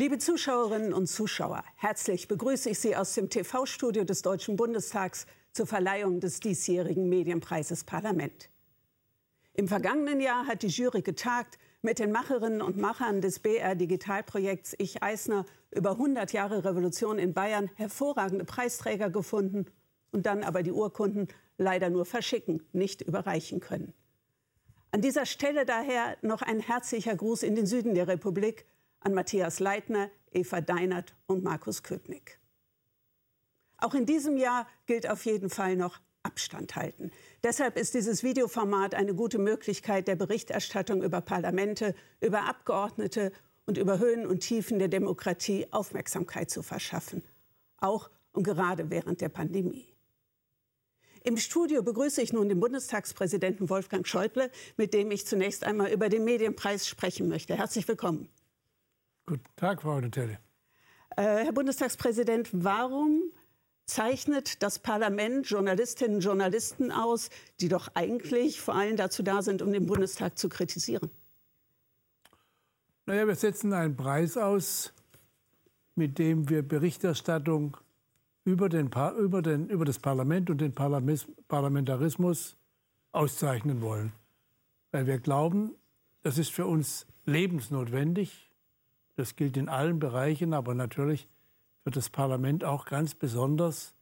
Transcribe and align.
Liebe 0.00 0.16
Zuschauerinnen 0.16 0.94
und 0.94 1.08
Zuschauer, 1.08 1.62
herzlich 1.76 2.26
begrüße 2.26 2.70
ich 2.70 2.78
Sie 2.78 2.96
aus 2.96 3.12
dem 3.12 3.28
TV-Studio 3.28 4.02
des 4.04 4.22
Deutschen 4.22 4.56
Bundestags 4.56 5.26
zur 5.52 5.66
Verleihung 5.66 6.20
des 6.20 6.40
diesjährigen 6.40 7.10
Medienpreises 7.10 7.84
Parlament. 7.84 8.48
Im 9.52 9.68
vergangenen 9.68 10.22
Jahr 10.22 10.46
hat 10.46 10.62
die 10.62 10.68
Jury 10.68 11.02
getagt, 11.02 11.58
mit 11.82 11.98
den 11.98 12.12
Macherinnen 12.12 12.62
und 12.62 12.78
Machern 12.78 13.20
des 13.20 13.40
BR 13.40 13.74
Digitalprojekts 13.74 14.74
Ich 14.78 15.02
Eisner 15.02 15.44
über 15.70 15.90
100 15.90 16.32
Jahre 16.32 16.64
Revolution 16.64 17.18
in 17.18 17.34
Bayern 17.34 17.68
hervorragende 17.74 18.46
Preisträger 18.46 19.10
gefunden 19.10 19.66
und 20.12 20.24
dann 20.24 20.44
aber 20.44 20.62
die 20.62 20.72
Urkunden 20.72 21.28
leider 21.58 21.90
nur 21.90 22.06
verschicken, 22.06 22.66
nicht 22.72 23.02
überreichen 23.02 23.60
können. 23.60 23.92
An 24.92 25.02
dieser 25.02 25.26
Stelle 25.26 25.66
daher 25.66 26.16
noch 26.22 26.40
ein 26.40 26.60
herzlicher 26.60 27.14
Gruß 27.14 27.42
in 27.42 27.54
den 27.54 27.66
Süden 27.66 27.94
der 27.94 28.08
Republik 28.08 28.64
an 29.00 29.14
Matthias 29.14 29.60
Leitner, 29.60 30.10
Eva 30.32 30.60
Deinert 30.60 31.14
und 31.26 31.42
Markus 31.42 31.82
Köpnick. 31.82 32.38
Auch 33.78 33.94
in 33.94 34.06
diesem 34.06 34.36
Jahr 34.36 34.66
gilt 34.86 35.08
auf 35.08 35.24
jeden 35.24 35.50
Fall 35.50 35.76
noch 35.76 36.00
Abstand 36.22 36.76
halten. 36.76 37.10
Deshalb 37.42 37.78
ist 37.78 37.94
dieses 37.94 38.22
Videoformat 38.22 38.94
eine 38.94 39.14
gute 39.14 39.38
Möglichkeit 39.38 40.06
der 40.06 40.16
Berichterstattung 40.16 41.02
über 41.02 41.22
Parlamente, 41.22 41.94
über 42.20 42.42
Abgeordnete 42.42 43.32
und 43.64 43.78
über 43.78 43.98
Höhen 43.98 44.26
und 44.26 44.40
Tiefen 44.40 44.78
der 44.78 44.88
Demokratie 44.88 45.66
Aufmerksamkeit 45.70 46.50
zu 46.50 46.62
verschaffen. 46.62 47.22
Auch 47.78 48.10
und 48.32 48.42
gerade 48.42 48.90
während 48.90 49.20
der 49.22 49.30
Pandemie. 49.30 49.86
Im 51.22 51.36
Studio 51.36 51.82
begrüße 51.82 52.22
ich 52.22 52.32
nun 52.32 52.48
den 52.48 52.60
Bundestagspräsidenten 52.60 53.68
Wolfgang 53.68 54.06
Schäuble, 54.06 54.50
mit 54.76 54.94
dem 54.94 55.10
ich 55.10 55.26
zunächst 55.26 55.64
einmal 55.64 55.90
über 55.90 56.08
den 56.08 56.24
Medienpreis 56.24 56.86
sprechen 56.86 57.28
möchte. 57.28 57.56
Herzlich 57.56 57.86
willkommen. 57.88 58.28
Guten 59.30 59.44
Tag, 59.54 59.82
Frau 59.82 60.00
Nutelle. 60.00 60.40
Äh, 61.16 61.44
Herr 61.44 61.52
Bundestagspräsident, 61.52 62.48
warum 62.52 63.22
zeichnet 63.86 64.60
das 64.60 64.80
Parlament 64.80 65.48
Journalistinnen 65.48 66.16
und 66.16 66.24
Journalisten 66.24 66.90
aus, 66.90 67.30
die 67.60 67.68
doch 67.68 67.94
eigentlich 67.94 68.60
vor 68.60 68.74
allem 68.74 68.96
dazu 68.96 69.22
da 69.22 69.40
sind, 69.42 69.62
um 69.62 69.72
den 69.72 69.86
Bundestag 69.86 70.36
zu 70.36 70.48
kritisieren? 70.48 71.12
Naja, 73.06 73.24
wir 73.24 73.36
setzen 73.36 73.72
einen 73.72 73.94
Preis 73.94 74.36
aus, 74.36 74.92
mit 75.94 76.18
dem 76.18 76.48
wir 76.48 76.66
Berichterstattung 76.66 77.76
über, 78.44 78.68
den, 78.68 78.90
über, 79.16 79.42
den, 79.42 79.68
über 79.68 79.84
das 79.84 80.00
Parlament 80.00 80.50
und 80.50 80.60
den 80.60 80.74
Parlamentarismus 80.74 82.56
auszeichnen 83.12 83.80
wollen. 83.80 84.12
Weil 84.90 85.06
wir 85.06 85.20
glauben, 85.20 85.76
das 86.22 86.36
ist 86.36 86.50
für 86.50 86.66
uns 86.66 87.06
lebensnotwendig, 87.26 88.49
das 89.20 89.36
gilt 89.36 89.56
in 89.56 89.68
allen 89.68 89.98
Bereichen, 89.98 90.54
aber 90.54 90.74
natürlich 90.74 91.28
für 91.84 91.90
das 91.90 92.08
Parlament 92.08 92.64
auch 92.64 92.86
ganz 92.86 93.14
besonders. 93.14 93.94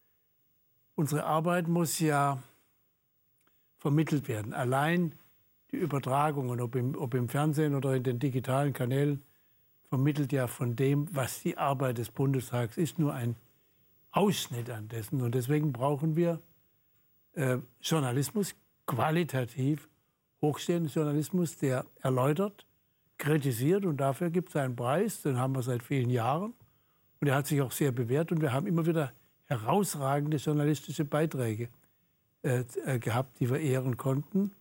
Unsere 0.95 1.25
Arbeit 1.25 1.69
muss 1.69 1.99
ja 1.99 2.43
vermittelt 3.79 4.29
werden. 4.29 4.55
Allein 4.55 5.13
die 5.71 5.77
Übertragungen, 5.77 6.61
ob 6.61 6.75
im, 6.77 6.97
ob 6.97 7.15
im 7.15 7.29
Fernsehen 7.29 7.75
oder 7.75 7.95
in 7.95 8.03
den 8.03 8.19
digitalen 8.19 8.73
Kanälen, 8.73 9.23
vermittelt 9.89 10.33
ja 10.33 10.47
von 10.47 10.77
dem, 10.77 11.09
was 11.15 11.43
die 11.43 11.59
Arbeit 11.59 11.99
des 11.99 12.11
Bundestags 12.11 12.77
ist, 12.77 12.99
nur 12.99 13.15
ein 13.15 13.37
Ausschnitt 14.11 14.71
an 14.71 14.89
dessen. 14.89 15.21
Und 15.21 15.35
deswegen 15.35 15.73
brauchen 15.73 16.15
wir 16.17 16.41
äh, 17.35 17.59
Journalismus, 17.81 18.55
qualitativ 18.87 19.89
hochstehenden 20.41 20.93
Journalismus, 20.93 21.57
der 21.57 21.85
erläutert, 22.01 22.67
kritisiert 23.19 23.85
und 23.85 23.99
dafür 23.99 24.31
gibt 24.31 24.51
es 24.51 24.57
einen 24.57 24.77
Preis, 24.77 25.23
den 25.23 25.39
haben 25.39 25.55
wir 25.55 25.63
seit 25.63 25.83
vielen 25.83 26.11
Jahren 26.11 26.55
und 27.21 27.27
er 27.27 27.35
hat 27.35 27.47
sich 27.47 27.61
auch 27.61 27.73
sehr 27.73 27.93
bewährt 27.93 28.33
und 28.33 28.41
wir 28.41 28.53
haben 28.53 28.67
immer 28.67 28.87
wieder 28.87 29.13
herausragende 29.47 30.37
journalistische 30.37 31.05
Beiträge 31.05 31.69
äh, 32.43 32.65
äh, 32.85 32.99
gehabt, 32.99 33.41
die 33.41 33.51
wir 33.51 33.59
ehren 33.59 33.97
konnten. 33.97 34.53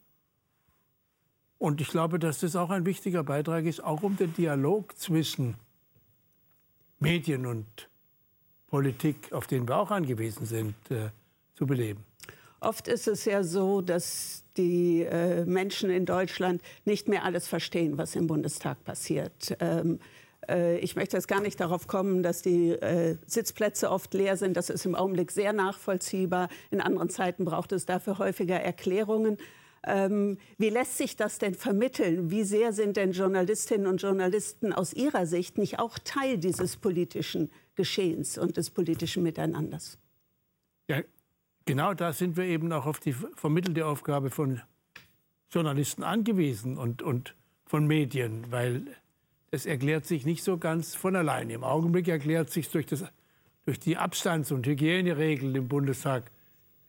Und 1.60 1.82
ich 1.82 1.90
glaube, 1.90 2.20
dass 2.20 2.40
das 2.40 2.56
auch 2.56 2.70
ein 2.70 2.86
wichtiger 2.86 3.24
Beitrag 3.24 3.66
ist, 3.66 3.84
auch 3.84 4.04
um 4.04 4.16
den 4.16 4.34
Dialog 4.34 4.98
zwischen 4.98 5.56
Medien 7.00 7.46
und 7.46 7.90
Politik, 8.68 9.32
auf 9.32 9.48
den 9.48 9.68
wir 9.68 9.78
auch 9.78 9.92
angewiesen 9.92 10.46
sind, 10.46 10.76
äh, 10.90 11.10
zu 11.56 11.68
beleben. 11.68 12.07
Oft 12.60 12.88
ist 12.88 13.08
es 13.08 13.26
ja 13.26 13.44
so, 13.44 13.82
dass 13.82 14.44
die 14.58 15.04
äh, 15.04 15.46
Menschen 15.46 15.90
in 15.90 16.06
Deutschland 16.06 16.62
nicht 16.86 17.08
mehr 17.08 17.24
alles 17.24 17.48
verstehen, 17.48 17.98
was 17.98 18.16
im 18.16 18.28
Bundestag 18.28 18.84
passiert. 18.84 19.56
Ähm, 19.60 20.00
äh, 20.50 20.80
ich 20.80 20.96
möchte 20.96 21.18
jetzt 21.18 21.28
gar 21.28 21.42
nicht 21.42 21.60
darauf 21.60 21.88
kommen, 21.88 22.24
dass 22.24 22.42
die 22.42 22.72
äh, 22.72 23.18
Sitzplätze 23.28 23.92
oft 23.92 24.14
leer 24.14 24.38
sind. 24.38 24.58
Das 24.58 24.70
ist 24.70 24.86
im 24.86 24.96
Augenblick 24.96 25.32
sehr 25.32 25.54
nachvollziehbar. 25.54 26.50
In 26.72 26.82
anderen 26.82 27.10
Zeiten 27.10 27.46
braucht 27.46 27.72
es 27.72 27.86
dafür 27.86 28.18
häufiger 28.18 28.60
Erklärungen. 28.60 29.38
Ähm, 29.86 30.38
wie 30.58 30.70
lässt 30.70 30.98
sich 30.98 31.16
das 31.16 31.38
denn 31.38 31.54
vermitteln? 31.54 32.32
Wie 32.32 32.44
sehr 32.44 32.74
sind 32.74 32.98
denn 32.98 33.12
Journalistinnen 33.12 33.88
und 33.88 34.02
Journalisten 34.02 34.74
aus 34.74 34.94
Ihrer 34.94 35.26
Sicht 35.26 35.58
nicht 35.58 35.80
auch 35.80 35.98
Teil 36.00 36.38
dieses 36.38 36.76
politischen 36.76 37.52
Geschehens 37.76 38.38
und 38.38 38.58
des 38.58 38.72
politischen 38.72 39.24
Miteinanders? 39.24 40.00
Genau 41.68 41.94
da 41.94 42.14
sind 42.14 42.38
wir 42.38 42.46
eben 42.46 42.72
auch 42.72 42.86
auf 42.86 43.02
die 43.02 43.12
vermittelte 43.12 43.86
Aufgabe 43.86 44.30
von 44.30 44.62
Journalisten 45.52 46.02
angewiesen 46.02 46.78
und, 46.78 47.02
und 47.02 47.36
von 47.66 47.86
Medien, 47.86 48.46
weil 48.52 48.84
es 49.52 49.66
erklärt 49.66 50.06
sich 50.06 50.26
nicht 50.26 50.46
so 50.46 50.58
ganz 50.58 50.96
von 50.96 51.18
allein. 51.18 51.50
Im 51.50 51.66
Augenblick 51.66 52.08
erklärt 52.08 52.50
sich 52.52 52.70
durch, 52.70 52.86
das, 52.86 53.04
durch 53.66 53.82
die 53.82 53.98
Abstands- 53.98 54.54
und 54.54 54.66
Hygieneregeln 54.66 55.54
im 55.56 55.68
Bundestag 55.68 56.32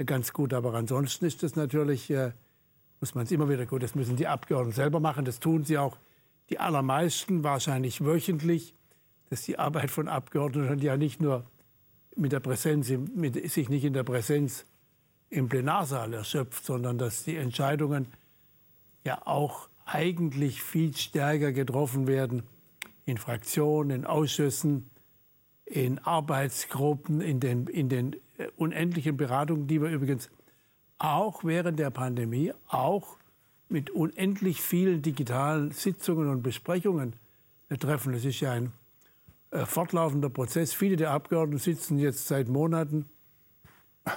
ganz 0.07 0.33
gut. 0.33 0.55
Aber 0.55 0.73
ansonsten 0.75 1.25
ist 1.27 1.43
es 1.43 1.57
natürlich, 1.57 2.09
äh, 2.11 2.31
muss 3.01 3.17
man 3.17 3.25
es 3.25 3.33
immer 3.33 3.49
wieder 3.49 3.67
gut, 3.67 3.83
das 3.83 3.97
müssen 3.97 4.15
die 4.15 4.29
Abgeordneten 4.29 4.77
selber 4.77 5.01
machen. 5.01 5.25
Das 5.25 5.41
tun 5.41 5.65
sie 5.65 5.77
auch 5.77 5.97
die 6.51 6.61
allermeisten 6.61 7.43
wahrscheinlich 7.43 8.05
wöchentlich. 8.05 8.75
Dass 9.29 9.43
die 9.43 9.59
Arbeit 9.59 9.91
von 9.91 10.07
Abgeordneten 10.07 10.79
ja 10.79 10.97
nicht 10.97 11.21
nur 11.21 11.45
mit 12.19 12.33
der 12.33 12.41
Präsenz, 12.41 12.91
mit, 12.91 13.51
sich 13.51 13.69
nicht 13.69 13.85
in 13.85 13.93
der 13.93 14.03
Präsenz 14.03 14.67
im 15.31 15.49
Plenarsaal 15.49 16.13
erschöpft, 16.15 16.65
sondern 16.65 16.99
dass 16.99 17.25
die 17.25 17.37
Entscheidungen 17.37 18.09
ja 19.05 19.27
auch 19.27 19.69
eigentlich 19.85 20.63
viel 20.63 20.95
stärker 20.97 21.53
getroffen 21.53 22.07
werden 22.07 22.43
in 23.07 23.17
Fraktionen, 23.17 23.91
in 23.91 24.05
Ausschüssen, 24.05 24.91
in 25.65 25.99
Arbeitsgruppen, 25.99 27.21
in 27.21 27.41
den, 27.41 27.67
in 27.67 27.89
den 27.89 28.15
äh, 28.39 28.49
unendlichen 28.57 29.17
Beratungen, 29.17 29.67
die 29.67 29.81
wir 29.81 29.91
übrigens 29.91 30.31
auch 30.99 31.45
während 31.45 31.79
der 31.79 31.91
Pandemie, 31.91 32.53
auch 32.67 33.17
mit 33.69 33.91
unendlich 33.91 34.61
vielen 34.61 35.03
digitalen 35.03 35.71
Sitzungen 35.71 36.29
und 36.29 36.43
Besprechungen 36.43 37.15
treffen. 37.79 38.15
Es 38.15 38.25
ist 38.25 38.41
ja 38.41 38.53
ein 38.53 38.73
fortlaufender 39.53 40.31
Prozess. 40.31 40.73
Viele 40.73 40.97
der 40.97 41.11
Abgeordneten 41.11 41.59
sitzen 41.59 41.99
jetzt 41.99 42.29
seit 42.29 42.49
Monaten 42.49 43.07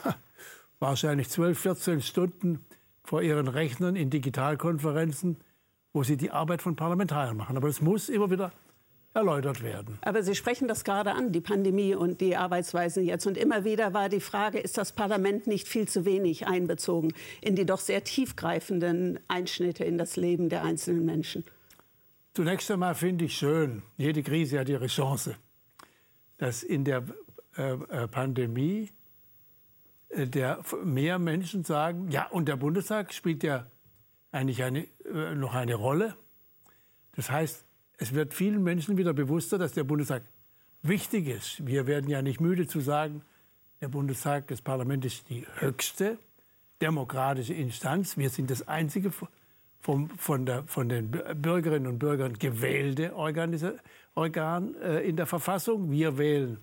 wahrscheinlich 0.79 1.29
12, 1.29 1.59
14 1.59 2.01
Stunden 2.01 2.65
vor 3.03 3.21
ihren 3.21 3.47
Rechnern 3.47 3.95
in 3.95 4.09
Digitalkonferenzen, 4.09 5.37
wo 5.93 6.03
sie 6.03 6.17
die 6.17 6.31
Arbeit 6.31 6.61
von 6.61 6.75
Parlamentariern 6.75 7.37
machen. 7.37 7.57
Aber 7.57 7.67
es 7.67 7.81
muss 7.81 8.09
immer 8.09 8.29
wieder 8.29 8.51
erläutert 9.13 9.61
werden. 9.61 9.97
Aber 10.01 10.23
Sie 10.23 10.35
sprechen 10.35 10.67
das 10.67 10.83
gerade 10.83 11.11
an, 11.11 11.31
die 11.31 11.41
Pandemie 11.41 11.95
und 11.95 12.21
die 12.21 12.37
Arbeitsweisen 12.37 13.03
jetzt. 13.03 13.27
Und 13.27 13.37
immer 13.37 13.65
wieder 13.65 13.93
war 13.93 14.07
die 14.07 14.21
Frage, 14.21 14.59
ist 14.59 14.77
das 14.77 14.93
Parlament 14.93 15.47
nicht 15.47 15.67
viel 15.67 15.87
zu 15.87 16.05
wenig 16.05 16.47
einbezogen 16.47 17.13
in 17.41 17.55
die 17.55 17.65
doch 17.65 17.79
sehr 17.79 18.03
tiefgreifenden 18.03 19.19
Einschnitte 19.27 19.83
in 19.83 19.97
das 19.97 20.15
Leben 20.15 20.49
der 20.49 20.63
einzelnen 20.63 21.05
Menschen? 21.05 21.43
Zunächst 22.33 22.71
einmal 22.71 22.95
finde 22.95 23.25
ich 23.25 23.35
schön, 23.35 23.83
jede 23.97 24.23
Krise 24.23 24.59
hat 24.59 24.69
ihre 24.69 24.87
Chance, 24.87 25.35
dass 26.37 26.63
in 26.63 26.85
der 26.85 27.03
äh, 27.57 27.73
äh 27.73 28.07
Pandemie 28.07 28.89
äh, 30.09 30.27
der 30.27 30.63
mehr 30.83 31.19
Menschen 31.19 31.65
sagen, 31.65 32.09
ja, 32.09 32.27
und 32.27 32.47
der 32.47 32.55
Bundestag 32.55 33.13
spielt 33.13 33.43
ja 33.43 33.67
eigentlich 34.31 34.63
eine, 34.63 34.87
äh, 35.05 35.35
noch 35.35 35.53
eine 35.53 35.75
Rolle. 35.75 36.15
Das 37.15 37.29
heißt, 37.29 37.65
es 37.97 38.13
wird 38.13 38.33
vielen 38.33 38.63
Menschen 38.63 38.97
wieder 38.97 39.13
bewusster, 39.13 39.57
dass 39.57 39.73
der 39.73 39.83
Bundestag 39.83 40.23
wichtig 40.81 41.27
ist. 41.27 41.65
Wir 41.65 41.85
werden 41.85 42.09
ja 42.09 42.21
nicht 42.21 42.39
müde 42.39 42.65
zu 42.65 42.79
sagen, 42.79 43.23
der 43.81 43.89
Bundestag, 43.89 44.47
das 44.47 44.61
Parlament 44.61 45.03
ist 45.05 45.29
die 45.29 45.45
höchste 45.55 46.17
demokratische 46.81 47.53
Instanz. 47.53 48.17
Wir 48.17 48.29
sind 48.29 48.49
das 48.49 48.67
einzige 48.67 49.11
vom, 49.81 50.09
von, 50.11 50.45
der, 50.45 50.63
von, 50.63 50.89
den 50.89 51.11
Bürgerinnen 51.11 51.87
und 51.87 51.99
Bürgern 51.99 52.37
gewählte 52.37 53.15
Organisa 53.15 53.73
Organ 54.13 54.75
äh, 54.75 54.99
in 55.07 55.15
der 55.15 55.25
Verfassung. 55.25 55.91
Wir 55.91 56.17
wählen 56.17 56.57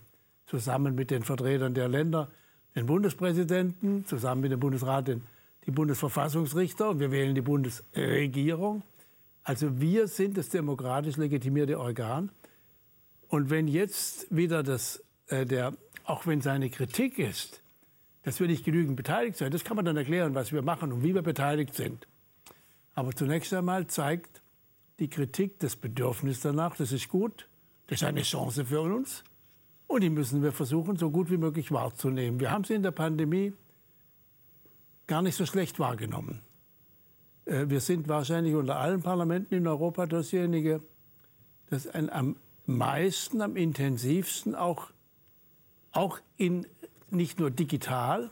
zusammen 0.47 0.94
mit 0.94 1.11
den 1.11 1.23
Vertretern 1.23 1.75
der 1.75 1.88
Länder 1.88 2.31
den 2.75 2.87
Bundespräsidenten, 2.87 4.06
zusammen 4.06 4.43
mit 4.43 4.53
dem 4.53 4.61
Bundesrat 4.61 5.09
den, 5.09 5.23
die 5.67 5.70
Bundesverfassungsrichter 5.70 6.91
und 6.91 7.00
wir 7.00 7.11
wählen 7.11 7.35
die 7.35 7.41
Bundesregierung. 7.41 8.82
Also 9.43 9.81
wir 9.81 10.09
sind 10.09 10.37
das 10.37 10.49
demokratisch 10.49 11.17
legitimierte 11.17 11.79
Organ. 11.79 12.31
Und 13.29 13.50
wenn 13.50 13.69
jetzt 13.69 14.35
wieder 14.35 14.62
das, 14.62 15.03
äh, 15.29 15.44
der, 15.44 15.75
auch 16.05 16.26
wenn 16.26 16.41
seine 16.41 16.71
Kritik 16.71 17.19
ist, 17.19 17.62
dass 18.23 18.41
wir 18.41 18.47
nicht 18.47 18.64
genügend 18.64 18.97
beteiligt 18.97 19.37
sind, 19.37 19.55
das 19.55 19.64
kann 19.64 19.76
man 19.76 19.85
dann 19.85 19.97
erklären, 19.97 20.35
was 20.35 20.53
wir 20.53 20.62
machen 20.62 20.93
und 20.93 21.03
wie 21.03 21.14
wir 21.14 21.23
beteiligt 21.23 21.75
sind. 21.75 22.06
Aber 22.99 23.12
zunächst 23.12 23.55
einmal 23.55 23.87
zeigt 23.87 24.43
die 24.99 25.09
Kritik 25.09 25.61
das 25.61 25.77
Bedürfnis 25.77 26.41
danach, 26.41 26.75
das 26.75 26.91
ist 26.91 27.09
gut, 27.09 27.49
das 27.87 28.03
ist 28.03 28.09
eine 28.09 28.23
Chance 28.23 28.65
für 28.65 28.81
uns 28.81 29.23
und 29.87 30.03
die 30.03 30.11
müssen 30.11 30.43
wir 30.43 30.50
versuchen, 30.50 30.97
so 30.97 31.09
gut 31.09 31.31
wie 31.31 31.37
möglich 31.37 31.71
wahrzunehmen. 31.71 32.41
Wir 32.41 32.50
haben 32.50 32.65
sie 32.65 32.75
in 32.75 32.83
der 32.83 32.91
Pandemie 32.91 33.53
gar 35.06 35.23
nicht 35.23 35.37
so 35.37 35.47
schlecht 35.47 35.79
wahrgenommen. 35.79 36.41
Äh, 37.45 37.67
wir 37.69 37.79
sind 37.79 38.09
wahrscheinlich 38.09 38.56
unter 38.56 38.79
allen 38.79 39.00
Parlamenten 39.00 39.55
in 39.55 39.69
Europa 39.69 40.06
dasjenige, 40.06 40.83
das 41.71 41.87
ein, 41.87 42.11
am 42.11 42.35
meisten, 42.67 43.43
am 43.43 43.55
intensivsten 43.55 44.56
auch, 44.56 44.91
auch 45.93 46.19
in, 46.37 46.67
nicht 47.11 47.39
nur 47.39 47.53
digital, 47.53 48.31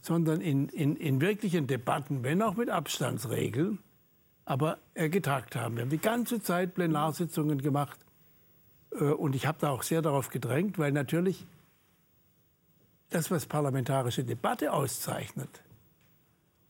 sondern 0.00 0.40
in, 0.40 0.68
in, 0.70 0.96
in 0.96 1.20
wirklichen 1.20 1.68
Debatten, 1.68 2.24
wenn 2.24 2.42
auch 2.42 2.56
mit 2.56 2.68
Abstandsregeln, 2.68 3.78
aber 4.44 4.78
äh, 4.94 5.08
getagt 5.08 5.56
haben. 5.56 5.76
Wir 5.76 5.82
haben 5.82 5.90
die 5.90 5.98
ganze 5.98 6.40
Zeit 6.42 6.74
Plenarsitzungen 6.74 7.60
gemacht 7.60 7.98
äh, 8.92 9.04
und 9.04 9.34
ich 9.34 9.46
habe 9.46 9.58
da 9.60 9.70
auch 9.70 9.82
sehr 9.82 10.02
darauf 10.02 10.30
gedrängt, 10.30 10.78
weil 10.78 10.92
natürlich 10.92 11.46
das, 13.10 13.30
was 13.30 13.46
parlamentarische 13.46 14.24
Debatte 14.24 14.72
auszeichnet, 14.72 15.62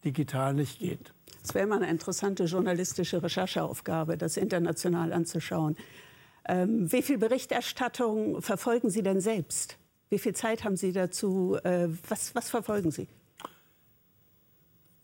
digital 0.04 0.54
nicht 0.54 0.80
geht. 0.80 1.12
Es 1.42 1.54
wäre 1.54 1.64
immer 1.64 1.76
eine 1.76 1.90
interessante 1.90 2.44
journalistische 2.44 3.22
Rechercheaufgabe, 3.22 4.16
das 4.16 4.36
international 4.36 5.12
anzuschauen. 5.12 5.76
Ähm, 6.44 6.90
wie 6.90 7.02
viel 7.02 7.19
Berichterstattung 7.19 8.42
verfolgen 8.42 8.90
Sie 8.90 9.02
denn 9.02 9.20
selbst? 9.20 9.78
Wie 10.08 10.19
viel 10.19 10.34
Zeit 10.34 10.64
haben 10.64 10.76
Sie 10.76 10.92
dazu? 10.92 11.56
Äh, 11.62 11.88
was, 12.08 12.34
was 12.34 12.50
verfolgen 12.50 12.90
Sie? 12.90 13.08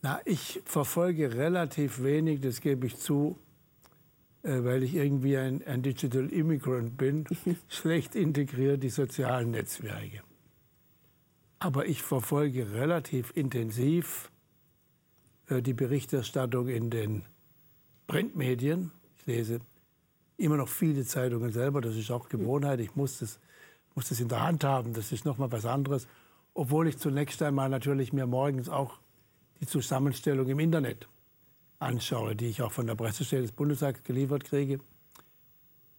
Na, 0.01 0.21
ich 0.25 0.63
verfolge 0.65 1.35
relativ 1.35 2.03
wenig, 2.03 2.41
das 2.41 2.61
gebe 2.61 2.87
ich 2.87 2.97
zu, 2.97 3.37
äh, 4.43 4.63
weil 4.63 4.85
ich 4.85 4.95
irgendwie 4.95 5.37
ein, 5.37 5.67
ein 5.67 5.83
Digital 5.83 6.29
Immigrant 6.29 6.97
bin, 6.97 7.25
schlecht 7.69 8.15
integriert 8.15 8.83
die 8.83 8.91
sozialen 8.91 9.51
Netzwerke. 9.51 10.23
Aber 11.59 11.87
ich 11.87 12.03
verfolge 12.03 12.71
relativ 12.73 13.33
intensiv 13.35 14.31
äh, 15.49 15.63
die 15.63 15.75
Berichterstattung 15.75 16.69
in 16.69 16.91
den 16.91 17.25
Printmedien. 18.07 18.93
Ich 19.19 19.27
lese 19.27 19.61
immer 20.37 20.57
noch 20.57 20.69
viele 20.69 21.05
Zeitungen 21.05 21.51
selber, 21.51 21.81
das 21.81 21.97
ist 21.97 22.13
auch 22.13 22.29
Gewohnheit. 22.29 22.79
Ich 22.79 22.95
muss 22.95 23.19
das, 23.19 23.41
muss 23.97 24.09
das 24.09 24.21
in 24.21 24.29
der 24.29 24.43
Hand 24.43 24.63
haben, 24.63 24.93
das 24.93 25.11
ist 25.11 25.25
noch 25.25 25.39
mal 25.39 25.51
was 25.51 25.67
anderes. 25.67 26.07
Obwohl 26.55 26.87
ich 26.87 26.99
zunächst 26.99 27.43
einmal 27.43 27.69
natürlich 27.69 28.13
mir 28.13 28.27
morgens 28.27 28.69
auch 28.69 29.01
die 29.61 29.67
Zusammenstellung 29.67 30.47
im 30.49 30.59
Internet 30.59 31.09
anschaue, 31.79 32.35
die 32.35 32.47
ich 32.47 32.63
auch 32.63 32.73
von 32.73 32.87
der 32.87 32.95
Pressestelle 32.95 33.43
des 33.43 33.53
Bundestags 33.53 34.03
geliefert 34.03 34.45
kriege. 34.45 34.81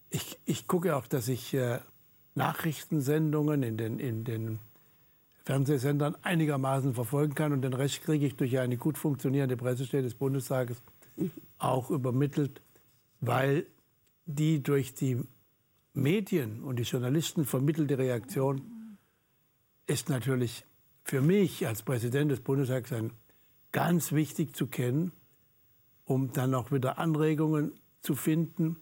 Ich, 0.10 0.40
ich 0.46 0.68
gucke 0.68 0.96
auch, 0.96 1.08
dass 1.08 1.28
ich 1.28 1.54
äh, 1.54 1.80
Nachrichtensendungen 2.36 3.64
in 3.64 3.78
den, 3.78 4.00
in 4.00 4.24
den 4.24 4.60
Fernsehsendern 5.46 6.16
einigermaßen 6.22 6.94
verfolgen 6.94 7.36
kann. 7.36 7.54
Und 7.54 7.62
den 7.62 7.74
Rest 7.74 8.04
kriege 8.04 8.26
ich 8.26 8.36
durch 8.36 8.60
eine 8.60 8.78
gut 8.78 8.98
funktionierende 8.98 9.58
Pressestelle 9.58 10.04
des 10.04 10.16
Bundestages 10.16 10.82
auch 11.58 11.90
übermittelt, 11.90 12.62
weil 13.20 13.66
die 14.26 14.62
durch 14.62 14.94
die 14.94 15.18
Medien 15.94 16.64
und 16.64 16.78
die 16.78 16.84
Journalisten 16.84 17.46
vermittelte 17.46 17.98
Reaktion 17.98 18.98
ist 19.88 20.10
natürlich 20.10 20.66
für 21.04 21.22
mich 21.22 21.66
als 21.66 21.82
Präsident 21.82 22.32
des 22.32 22.42
Bundestags 22.42 22.94
ein, 22.94 23.12
ganz 23.72 24.12
wichtig 24.12 24.56
zu 24.56 24.68
kennen, 24.68 25.12
um 26.06 26.34
dann 26.34 26.54
auch 26.56 26.72
wieder 26.72 26.98
Anregungen 26.98 27.74
zu 28.02 28.16
finden, 28.16 28.78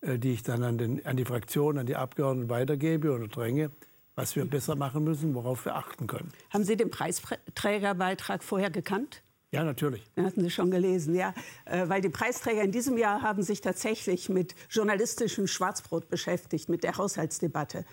äh, 0.00 0.18
die 0.18 0.32
ich 0.32 0.42
dann 0.42 0.62
an, 0.62 0.78
den, 0.78 1.04
an 1.06 1.16
die 1.16 1.24
Fraktion, 1.24 1.78
an 1.78 1.86
die 1.86 1.96
Abgeordneten 1.96 2.50
weitergebe 2.50 3.12
oder 3.12 3.28
dränge 3.28 3.70
was 4.18 4.34
wir 4.34 4.44
besser 4.44 4.74
machen 4.74 5.04
müssen, 5.04 5.32
worauf 5.36 5.64
wir 5.64 5.76
achten 5.76 6.08
können. 6.08 6.32
Haben 6.50 6.64
Sie 6.64 6.76
den 6.76 6.90
Preisträgerbeitrag 6.90 8.42
vorher 8.42 8.68
gekannt? 8.68 9.22
Ja, 9.52 9.62
natürlich. 9.62 10.02
Den 10.16 10.26
hatten 10.26 10.42
Sie 10.42 10.50
schon 10.50 10.72
gelesen, 10.72 11.14
ja. 11.14 11.32
Äh, 11.66 11.88
weil 11.88 12.00
die 12.00 12.08
Preisträger 12.08 12.62
in 12.62 12.72
diesem 12.72 12.98
Jahr 12.98 13.22
haben 13.22 13.44
sich 13.44 13.60
tatsächlich 13.60 14.28
mit 14.28 14.56
journalistischem 14.70 15.46
Schwarzbrot 15.46 16.08
beschäftigt, 16.08 16.68
mit 16.68 16.82
der 16.82 16.96
Haushaltsdebatte. 16.96 17.84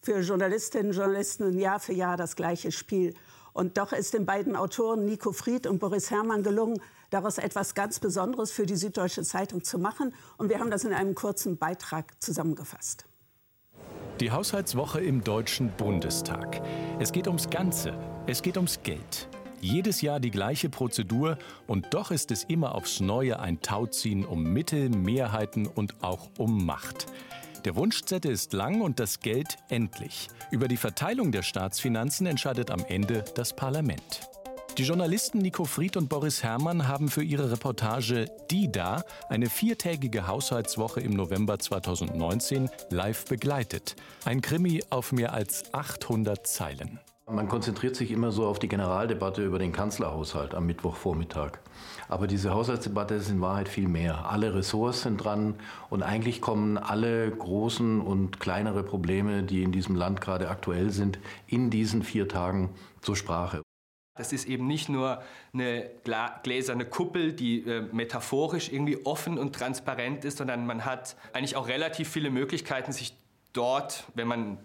Für 0.00 0.20
Journalistinnen 0.20 0.88
und 0.88 0.96
Journalisten 0.96 1.58
Jahr 1.58 1.80
für 1.80 1.92
Jahr 1.92 2.16
das 2.16 2.34
gleiche 2.34 2.72
Spiel. 2.72 3.12
Und 3.52 3.78
doch 3.78 3.92
ist 3.92 4.14
den 4.14 4.26
beiden 4.26 4.56
Autoren 4.56 5.04
Nico 5.04 5.32
Fried 5.32 5.66
und 5.66 5.78
Boris 5.78 6.10
Herrmann 6.10 6.42
gelungen, 6.42 6.80
daraus 7.10 7.38
etwas 7.38 7.74
ganz 7.74 8.00
Besonderes 8.00 8.50
für 8.50 8.66
die 8.66 8.76
Süddeutsche 8.76 9.22
Zeitung 9.22 9.62
zu 9.62 9.78
machen. 9.78 10.14
Und 10.38 10.48
wir 10.48 10.58
haben 10.58 10.70
das 10.70 10.84
in 10.84 10.92
einem 10.92 11.14
kurzen 11.14 11.58
Beitrag 11.58 12.20
zusammengefasst. 12.22 13.04
Die 14.20 14.30
Haushaltswoche 14.30 15.00
im 15.00 15.24
Deutschen 15.24 15.72
Bundestag. 15.76 16.62
Es 17.00 17.12
geht 17.12 17.26
ums 17.26 17.50
Ganze. 17.50 17.98
Es 18.26 18.42
geht 18.42 18.56
ums 18.56 18.82
Geld. 18.82 19.28
Jedes 19.60 20.00
Jahr 20.00 20.18
die 20.18 20.30
gleiche 20.30 20.68
Prozedur 20.68 21.38
und 21.66 21.94
doch 21.94 22.10
ist 22.10 22.30
es 22.30 22.44
immer 22.44 22.74
aufs 22.74 23.00
Neue 23.00 23.38
ein 23.38 23.60
Tauziehen 23.60 24.24
um 24.24 24.42
Mittel, 24.42 24.88
Mehrheiten 24.90 25.66
und 25.66 26.02
auch 26.02 26.30
um 26.36 26.66
Macht. 26.66 27.06
Der 27.64 27.76
Wunschzettel 27.76 28.32
ist 28.32 28.52
lang 28.52 28.80
und 28.80 28.98
das 28.98 29.20
Geld 29.20 29.56
endlich. 29.68 30.28
Über 30.50 30.66
die 30.66 30.76
Verteilung 30.76 31.30
der 31.30 31.42
Staatsfinanzen 31.42 32.26
entscheidet 32.26 32.72
am 32.72 32.84
Ende 32.88 33.24
das 33.36 33.54
Parlament. 33.54 34.20
Die 34.78 34.82
Journalisten 34.82 35.38
Nico 35.38 35.64
Fried 35.64 35.96
und 35.96 36.08
Boris 36.08 36.42
Herrmann 36.42 36.88
haben 36.88 37.08
für 37.08 37.22
ihre 37.22 37.52
Reportage 37.52 38.26
Die 38.50 38.72
da 38.72 39.04
eine 39.28 39.48
viertägige 39.48 40.26
Haushaltswoche 40.26 41.00
im 41.00 41.12
November 41.12 41.58
2019 41.58 42.68
live 42.90 43.26
begleitet. 43.26 43.96
Ein 44.24 44.40
Krimi 44.40 44.82
auf 44.90 45.12
mehr 45.12 45.32
als 45.32 45.72
800 45.72 46.46
Zeilen. 46.46 46.98
Man 47.32 47.48
konzentriert 47.48 47.96
sich 47.96 48.10
immer 48.10 48.30
so 48.30 48.46
auf 48.46 48.58
die 48.58 48.68
Generaldebatte 48.68 49.42
über 49.42 49.58
den 49.58 49.72
Kanzlerhaushalt 49.72 50.54
am 50.54 50.66
Mittwochvormittag. 50.66 51.52
Aber 52.08 52.26
diese 52.26 52.52
Haushaltsdebatte 52.52 53.14
ist 53.14 53.30
in 53.30 53.40
Wahrheit 53.40 53.70
viel 53.70 53.88
mehr. 53.88 54.30
Alle 54.30 54.54
Ressorts 54.54 55.02
sind 55.02 55.16
dran 55.16 55.54
und 55.88 56.02
eigentlich 56.02 56.42
kommen 56.42 56.76
alle 56.76 57.30
großen 57.30 58.02
und 58.02 58.38
kleinere 58.38 58.82
Probleme, 58.82 59.44
die 59.44 59.62
in 59.62 59.72
diesem 59.72 59.96
Land 59.96 60.20
gerade 60.20 60.50
aktuell 60.50 60.90
sind, 60.90 61.18
in 61.46 61.70
diesen 61.70 62.02
vier 62.02 62.28
Tagen 62.28 62.74
zur 63.00 63.16
Sprache. 63.16 63.62
Das 64.14 64.34
ist 64.34 64.46
eben 64.46 64.66
nicht 64.66 64.90
nur 64.90 65.22
eine 65.54 65.88
gläserne 66.42 66.84
Kuppel, 66.84 67.32
die 67.32 67.60
äh, 67.60 67.80
metaphorisch 67.92 68.70
irgendwie 68.70 69.06
offen 69.06 69.38
und 69.38 69.54
transparent 69.54 70.26
ist, 70.26 70.36
sondern 70.36 70.66
man 70.66 70.84
hat 70.84 71.16
eigentlich 71.32 71.56
auch 71.56 71.66
relativ 71.66 72.10
viele 72.10 72.28
Möglichkeiten, 72.28 72.92
sich 72.92 73.16
dort, 73.54 74.04
wenn 74.14 74.28
man 74.28 74.58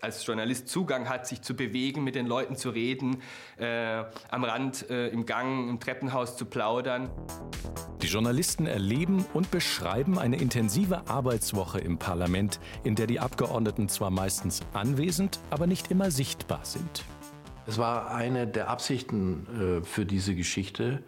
als 0.00 0.26
Journalist 0.26 0.68
Zugang 0.68 1.08
hat, 1.08 1.26
sich 1.26 1.42
zu 1.42 1.54
bewegen, 1.54 2.04
mit 2.04 2.14
den 2.14 2.26
Leuten 2.26 2.56
zu 2.56 2.70
reden, 2.70 3.22
äh, 3.56 4.04
am 4.30 4.44
Rand, 4.44 4.90
äh, 4.90 5.08
im 5.08 5.26
Gang, 5.26 5.68
im 5.68 5.80
Treppenhaus 5.80 6.36
zu 6.36 6.44
plaudern. 6.44 7.10
Die 8.02 8.06
Journalisten 8.06 8.66
erleben 8.66 9.24
und 9.32 9.50
beschreiben 9.50 10.18
eine 10.18 10.36
intensive 10.36 11.08
Arbeitswoche 11.08 11.78
im 11.80 11.98
Parlament, 11.98 12.60
in 12.84 12.94
der 12.94 13.06
die 13.06 13.20
Abgeordneten 13.20 13.88
zwar 13.88 14.10
meistens 14.10 14.60
anwesend, 14.74 15.40
aber 15.50 15.66
nicht 15.66 15.90
immer 15.90 16.10
sichtbar 16.10 16.60
sind. 16.64 17.04
Es 17.66 17.78
war 17.78 18.10
eine 18.12 18.46
der 18.46 18.68
Absichten 18.68 19.80
äh, 19.80 19.84
für 19.84 20.04
diese 20.04 20.34
Geschichte, 20.34 21.02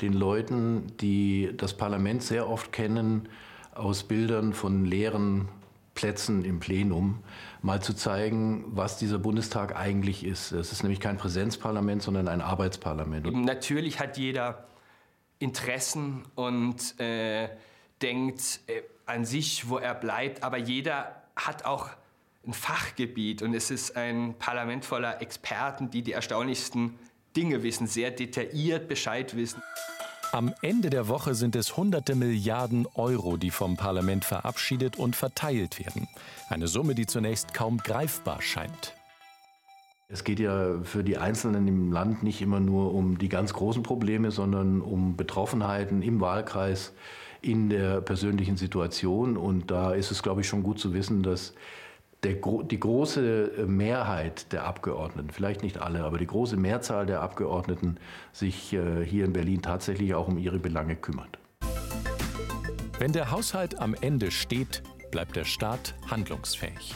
den 0.00 0.12
Leuten, 0.14 0.96
die 1.00 1.52
das 1.56 1.76
Parlament 1.76 2.22
sehr 2.22 2.48
oft 2.48 2.72
kennen, 2.72 3.28
aus 3.74 4.02
Bildern 4.02 4.54
von 4.54 4.84
leeren 4.86 5.48
Plätzen 5.94 6.44
im 6.44 6.60
Plenum, 6.60 7.18
mal 7.62 7.82
zu 7.82 7.94
zeigen, 7.94 8.64
was 8.68 8.98
dieser 8.98 9.18
Bundestag 9.18 9.76
eigentlich 9.76 10.24
ist. 10.24 10.52
Es 10.52 10.72
ist 10.72 10.82
nämlich 10.82 11.00
kein 11.00 11.18
Präsenzparlament, 11.18 12.02
sondern 12.02 12.28
ein 12.28 12.40
Arbeitsparlament. 12.40 13.30
Natürlich 13.44 14.00
hat 14.00 14.16
jeder 14.16 14.66
Interessen 15.38 16.24
und 16.34 16.98
äh, 17.00 17.48
denkt 18.02 18.60
äh, 18.66 18.82
an 19.06 19.24
sich, 19.24 19.68
wo 19.68 19.78
er 19.78 19.94
bleibt, 19.94 20.42
aber 20.42 20.58
jeder 20.58 21.22
hat 21.36 21.64
auch 21.64 21.88
ein 22.46 22.52
Fachgebiet 22.52 23.42
und 23.42 23.54
es 23.54 23.70
ist 23.70 23.96
ein 23.96 24.34
Parlament 24.38 24.84
voller 24.84 25.20
Experten, 25.20 25.90
die 25.90 26.02
die 26.02 26.12
erstaunlichsten 26.12 26.98
Dinge 27.36 27.62
wissen, 27.62 27.86
sehr 27.86 28.10
detailliert 28.10 28.88
Bescheid 28.88 29.36
wissen. 29.36 29.62
Am 30.32 30.54
Ende 30.62 30.90
der 30.90 31.08
Woche 31.08 31.34
sind 31.34 31.56
es 31.56 31.76
hunderte 31.76 32.14
Milliarden 32.14 32.86
Euro, 32.94 33.36
die 33.36 33.50
vom 33.50 33.76
Parlament 33.76 34.24
verabschiedet 34.24 34.96
und 34.96 35.16
verteilt 35.16 35.80
werden. 35.80 36.06
Eine 36.48 36.68
Summe, 36.68 36.94
die 36.94 37.06
zunächst 37.06 37.52
kaum 37.52 37.78
greifbar 37.78 38.40
scheint. 38.40 38.94
Es 40.08 40.22
geht 40.22 40.38
ja 40.38 40.82
für 40.84 41.02
die 41.02 41.18
Einzelnen 41.18 41.66
im 41.66 41.90
Land 41.90 42.22
nicht 42.22 42.42
immer 42.42 42.60
nur 42.60 42.94
um 42.94 43.18
die 43.18 43.28
ganz 43.28 43.52
großen 43.52 43.82
Probleme, 43.82 44.30
sondern 44.30 44.80
um 44.82 45.16
Betroffenheiten 45.16 46.00
im 46.00 46.20
Wahlkreis, 46.20 46.92
in 47.42 47.68
der 47.68 48.00
persönlichen 48.00 48.56
Situation. 48.56 49.36
Und 49.36 49.72
da 49.72 49.94
ist 49.94 50.12
es, 50.12 50.22
glaube 50.22 50.42
ich, 50.42 50.48
schon 50.48 50.62
gut 50.62 50.78
zu 50.78 50.94
wissen, 50.94 51.24
dass 51.24 51.54
der, 52.22 52.34
die 52.34 52.80
große 52.80 53.64
Mehrheit 53.66 54.52
der 54.52 54.64
Abgeordneten, 54.64 55.30
vielleicht 55.30 55.62
nicht 55.62 55.80
alle, 55.80 56.04
aber 56.04 56.18
die 56.18 56.26
große 56.26 56.56
Mehrzahl 56.56 57.06
der 57.06 57.22
Abgeordneten 57.22 57.96
sich 58.32 58.72
äh, 58.72 59.04
hier 59.04 59.24
in 59.24 59.32
Berlin 59.32 59.62
tatsächlich 59.62 60.14
auch 60.14 60.28
um 60.28 60.38
ihre 60.38 60.58
Belange 60.58 60.96
kümmert. 60.96 61.38
Wenn 62.98 63.12
der 63.12 63.30
Haushalt 63.30 63.80
am 63.80 63.94
Ende 63.94 64.30
steht, 64.30 64.82
bleibt 65.10 65.34
der 65.36 65.44
Staat 65.44 65.94
handlungsfähig. 66.10 66.94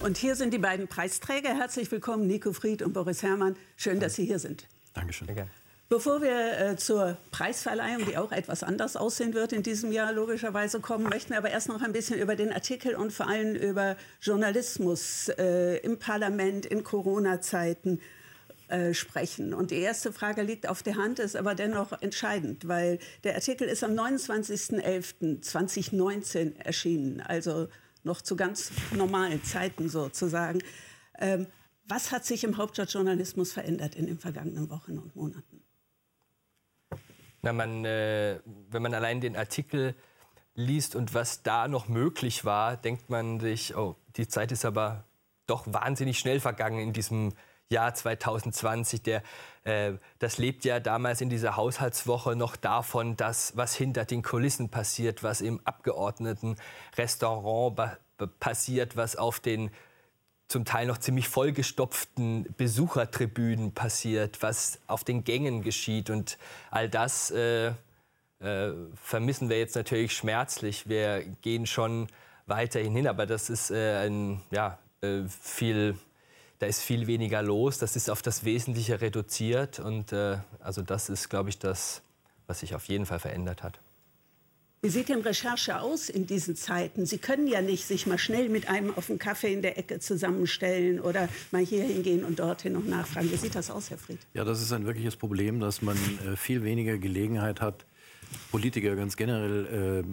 Und 0.00 0.16
hier 0.16 0.36
sind 0.36 0.54
die 0.54 0.58
beiden 0.58 0.86
Preisträger. 0.86 1.50
Herzlich 1.50 1.90
willkommen, 1.90 2.28
Nico 2.28 2.52
Fried 2.52 2.82
und 2.82 2.92
Boris 2.92 3.24
Herrmann. 3.24 3.56
Schön, 3.76 3.98
dass 3.98 4.14
Sie 4.14 4.24
hier 4.24 4.38
sind. 4.38 4.68
Dankeschön. 4.94 5.26
Sehr 5.26 5.48
Bevor 5.90 6.20
wir 6.20 6.58
äh, 6.58 6.76
zur 6.76 7.16
Preisverleihung, 7.30 8.04
die 8.04 8.18
auch 8.18 8.30
etwas 8.30 8.62
anders 8.62 8.94
aussehen 8.94 9.32
wird 9.32 9.54
in 9.54 9.62
diesem 9.62 9.90
Jahr 9.90 10.12
logischerweise 10.12 10.80
kommen, 10.80 11.08
möchten 11.08 11.30
wir 11.30 11.38
aber 11.38 11.48
erst 11.48 11.70
noch 11.70 11.80
ein 11.80 11.94
bisschen 11.94 12.20
über 12.20 12.36
den 12.36 12.52
Artikel 12.52 12.94
und 12.94 13.10
vor 13.10 13.26
allem 13.26 13.54
über 13.54 13.96
Journalismus 14.20 15.30
äh, 15.38 15.78
im 15.78 15.98
Parlament 15.98 16.66
in 16.66 16.84
Corona-Zeiten 16.84 18.02
äh, 18.68 18.92
sprechen. 18.92 19.54
Und 19.54 19.70
die 19.70 19.78
erste 19.78 20.12
Frage 20.12 20.42
liegt 20.42 20.68
auf 20.68 20.82
der 20.82 20.96
Hand, 20.96 21.20
ist 21.20 21.36
aber 21.36 21.54
dennoch 21.54 22.02
entscheidend, 22.02 22.68
weil 22.68 22.98
der 23.24 23.36
Artikel 23.36 23.66
ist 23.66 23.82
am 23.82 23.92
29.11.2019 23.92 26.58
erschienen, 26.58 27.22
also 27.22 27.66
noch 28.04 28.20
zu 28.20 28.36
ganz 28.36 28.72
normalen 28.94 29.42
Zeiten 29.42 29.88
sozusagen. 29.88 30.58
Ähm, 31.18 31.46
was 31.86 32.12
hat 32.12 32.26
sich 32.26 32.44
im 32.44 32.58
Hauptstadtjournalismus 32.58 33.52
verändert 33.52 33.94
in 33.94 34.04
den 34.04 34.18
vergangenen 34.18 34.68
Wochen 34.68 34.98
und 34.98 35.16
Monaten? 35.16 35.57
Na, 37.42 37.52
man, 37.52 37.84
äh, 37.84 38.40
wenn 38.70 38.82
man 38.82 38.94
allein 38.94 39.20
den 39.20 39.36
Artikel 39.36 39.94
liest 40.54 40.96
und 40.96 41.14
was 41.14 41.42
da 41.42 41.68
noch 41.68 41.88
möglich 41.88 42.44
war, 42.44 42.76
denkt 42.76 43.10
man 43.10 43.38
sich, 43.38 43.76
oh, 43.76 43.96
die 44.16 44.26
Zeit 44.26 44.50
ist 44.50 44.64
aber 44.64 45.04
doch 45.46 45.64
wahnsinnig 45.66 46.18
schnell 46.18 46.40
vergangen 46.40 46.80
in 46.80 46.92
diesem 46.92 47.32
Jahr 47.70 47.94
2020. 47.94 49.02
Der, 49.02 49.22
äh, 49.64 49.92
das 50.18 50.38
lebt 50.38 50.64
ja 50.64 50.80
damals 50.80 51.20
in 51.20 51.30
dieser 51.30 51.56
Haushaltswoche 51.56 52.34
noch 52.34 52.56
davon, 52.56 53.16
dass 53.16 53.56
was 53.56 53.74
hinter 53.74 54.04
den 54.04 54.22
Kulissen 54.22 54.68
passiert, 54.68 55.22
was 55.22 55.40
im 55.40 55.60
Abgeordnetenrestaurant 55.64 57.98
passiert, 58.40 58.96
was 58.96 59.16
auf 59.16 59.40
den 59.40 59.70
zum 60.48 60.64
Teil 60.64 60.86
noch 60.86 60.98
ziemlich 60.98 61.28
vollgestopften 61.28 62.46
Besuchertribünen 62.56 63.72
passiert, 63.72 64.42
was 64.42 64.80
auf 64.86 65.04
den 65.04 65.22
Gängen 65.22 65.62
geschieht. 65.62 66.08
Und 66.08 66.38
all 66.70 66.88
das 66.88 67.30
äh, 67.30 67.68
äh, 67.68 68.72
vermissen 68.94 69.50
wir 69.50 69.58
jetzt 69.58 69.76
natürlich 69.76 70.14
schmerzlich. 70.14 70.88
Wir 70.88 71.22
gehen 71.42 71.66
schon 71.66 72.08
weiterhin 72.46 72.94
hin, 72.94 73.06
aber 73.06 73.26
das 73.26 73.50
ist 73.50 73.70
äh, 73.70 74.06
ein, 74.06 74.40
ja, 74.50 74.78
äh, 75.02 75.22
viel, 75.28 75.98
da 76.60 76.66
ist 76.66 76.80
viel 76.80 77.06
weniger 77.06 77.42
los. 77.42 77.78
Das 77.78 77.94
ist 77.94 78.08
auf 78.08 78.22
das 78.22 78.44
Wesentliche 78.44 79.02
reduziert. 79.02 79.80
Und 79.80 80.12
äh, 80.12 80.38
also 80.60 80.80
das 80.80 81.10
ist, 81.10 81.28
glaube 81.28 81.50
ich, 81.50 81.58
das, 81.58 82.00
was 82.46 82.60
sich 82.60 82.74
auf 82.74 82.86
jeden 82.86 83.04
Fall 83.04 83.18
verändert 83.18 83.62
hat. 83.62 83.80
Wie 84.80 84.90
sieht 84.90 85.08
denn 85.08 85.22
Recherche 85.22 85.80
aus 85.80 86.08
in 86.08 86.26
diesen 86.26 86.54
Zeiten? 86.54 87.04
Sie 87.04 87.18
können 87.18 87.48
ja 87.48 87.60
nicht 87.60 87.84
sich 87.84 88.06
mal 88.06 88.18
schnell 88.18 88.48
mit 88.48 88.68
einem 88.68 88.96
auf 88.96 89.10
einen 89.10 89.18
Kaffee 89.18 89.52
in 89.52 89.60
der 89.60 89.76
Ecke 89.76 89.98
zusammenstellen 89.98 91.00
oder 91.00 91.28
mal 91.50 91.64
hier 91.64 91.82
hingehen 91.82 92.24
und 92.24 92.38
dorthin 92.38 92.76
und 92.76 92.88
nachfragen. 92.88 93.30
Wie 93.32 93.36
sieht 93.36 93.56
das 93.56 93.70
aus, 93.70 93.90
Herr 93.90 93.98
Fried? 93.98 94.20
Ja, 94.34 94.44
das 94.44 94.62
ist 94.62 94.72
ein 94.72 94.86
wirkliches 94.86 95.16
Problem, 95.16 95.58
dass 95.58 95.82
man 95.82 95.96
äh, 95.96 96.36
viel 96.36 96.62
weniger 96.62 96.96
Gelegenheit 96.96 97.60
hat, 97.60 97.86
Politiker 98.52 98.94
ganz 98.94 99.16
generell 99.16 100.04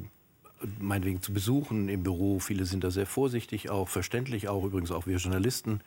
äh, 0.64 0.66
meinetwegen 0.80 1.22
zu 1.22 1.32
besuchen 1.32 1.88
im 1.88 2.02
Büro. 2.02 2.40
Viele 2.40 2.66
sind 2.66 2.84
da 2.84 2.90
sehr 2.90 3.06
vorsichtig, 3.06 3.70
auch 3.70 3.88
verständlich, 3.88 4.48
auch 4.48 4.64
übrigens 4.64 4.90
auch 4.90 5.06
wir 5.06 5.18
Journalisten. 5.18 5.82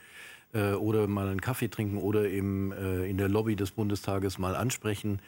Äh, 0.55 0.73
oder 0.73 1.07
mal 1.09 1.29
einen 1.29 1.41
Kaffee 1.41 1.69
trinken 1.69 1.99
oder 1.99 2.29
eben 2.29 2.73
äh, 2.73 3.05
in 3.05 3.19
der 3.19 3.29
Lobby 3.29 3.55
des 3.55 3.73
Bundestages 3.73 4.39
mal 4.39 4.57
ansprechen. 4.57 5.21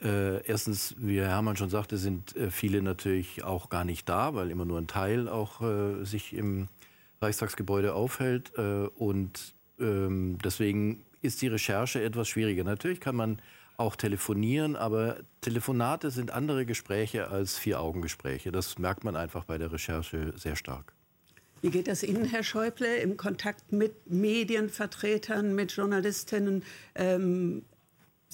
Äh, 0.00 0.44
erstens, 0.46 0.94
wie 0.98 1.20
Herr 1.20 1.28
Herrmann 1.28 1.56
schon 1.56 1.70
sagte, 1.70 1.96
sind 1.96 2.34
äh, 2.36 2.50
viele 2.50 2.82
natürlich 2.82 3.44
auch 3.44 3.68
gar 3.68 3.84
nicht 3.84 4.08
da, 4.08 4.34
weil 4.34 4.50
immer 4.50 4.64
nur 4.64 4.78
ein 4.78 4.88
Teil 4.88 5.28
auch 5.28 5.60
äh, 5.60 6.04
sich 6.04 6.34
im 6.34 6.68
Reichstagsgebäude 7.20 7.94
aufhält. 7.94 8.52
Äh, 8.56 8.88
und 8.96 9.54
ähm, 9.78 10.38
deswegen 10.44 11.04
ist 11.22 11.40
die 11.42 11.48
Recherche 11.48 12.02
etwas 12.02 12.28
schwieriger. 12.28 12.64
Natürlich 12.64 13.00
kann 13.00 13.16
man 13.16 13.40
auch 13.76 13.96
telefonieren, 13.96 14.76
aber 14.76 15.18
Telefonate 15.40 16.10
sind 16.10 16.30
andere 16.30 16.66
Gespräche 16.66 17.28
als 17.28 17.58
Vier-Augen-Gespräche. 17.58 18.52
Das 18.52 18.78
merkt 18.78 19.04
man 19.04 19.16
einfach 19.16 19.44
bei 19.44 19.58
der 19.58 19.72
Recherche 19.72 20.34
sehr 20.36 20.56
stark. 20.56 20.92
Wie 21.62 21.70
geht 21.70 21.86
das 21.86 22.02
Ihnen, 22.02 22.24
Herr 22.24 22.42
Schäuble, 22.42 22.96
im 22.96 23.16
Kontakt 23.16 23.70
mit 23.72 24.10
Medienvertretern, 24.10 25.54
mit 25.54 25.70
Journalistinnen? 25.72 26.64
Ähm, 26.96 27.64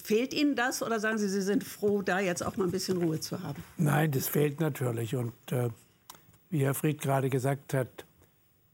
Fehlt 0.01 0.33
Ihnen 0.33 0.55
das 0.55 0.81
oder 0.81 0.99
sagen 0.99 1.17
Sie, 1.17 1.29
Sie 1.29 1.41
sind 1.41 1.63
froh, 1.63 2.01
da 2.01 2.19
jetzt 2.19 2.43
auch 2.43 2.57
mal 2.57 2.65
ein 2.65 2.71
bisschen 2.71 2.97
Ruhe 2.97 3.19
zu 3.19 3.41
haben? 3.43 3.63
Nein, 3.77 4.11
das 4.11 4.27
fehlt 4.27 4.59
natürlich. 4.59 5.15
Und 5.15 5.33
äh, 5.51 5.69
wie 6.49 6.63
Herr 6.63 6.73
Fried 6.73 7.01
gerade 7.01 7.29
gesagt 7.29 7.73
hat, 7.73 8.05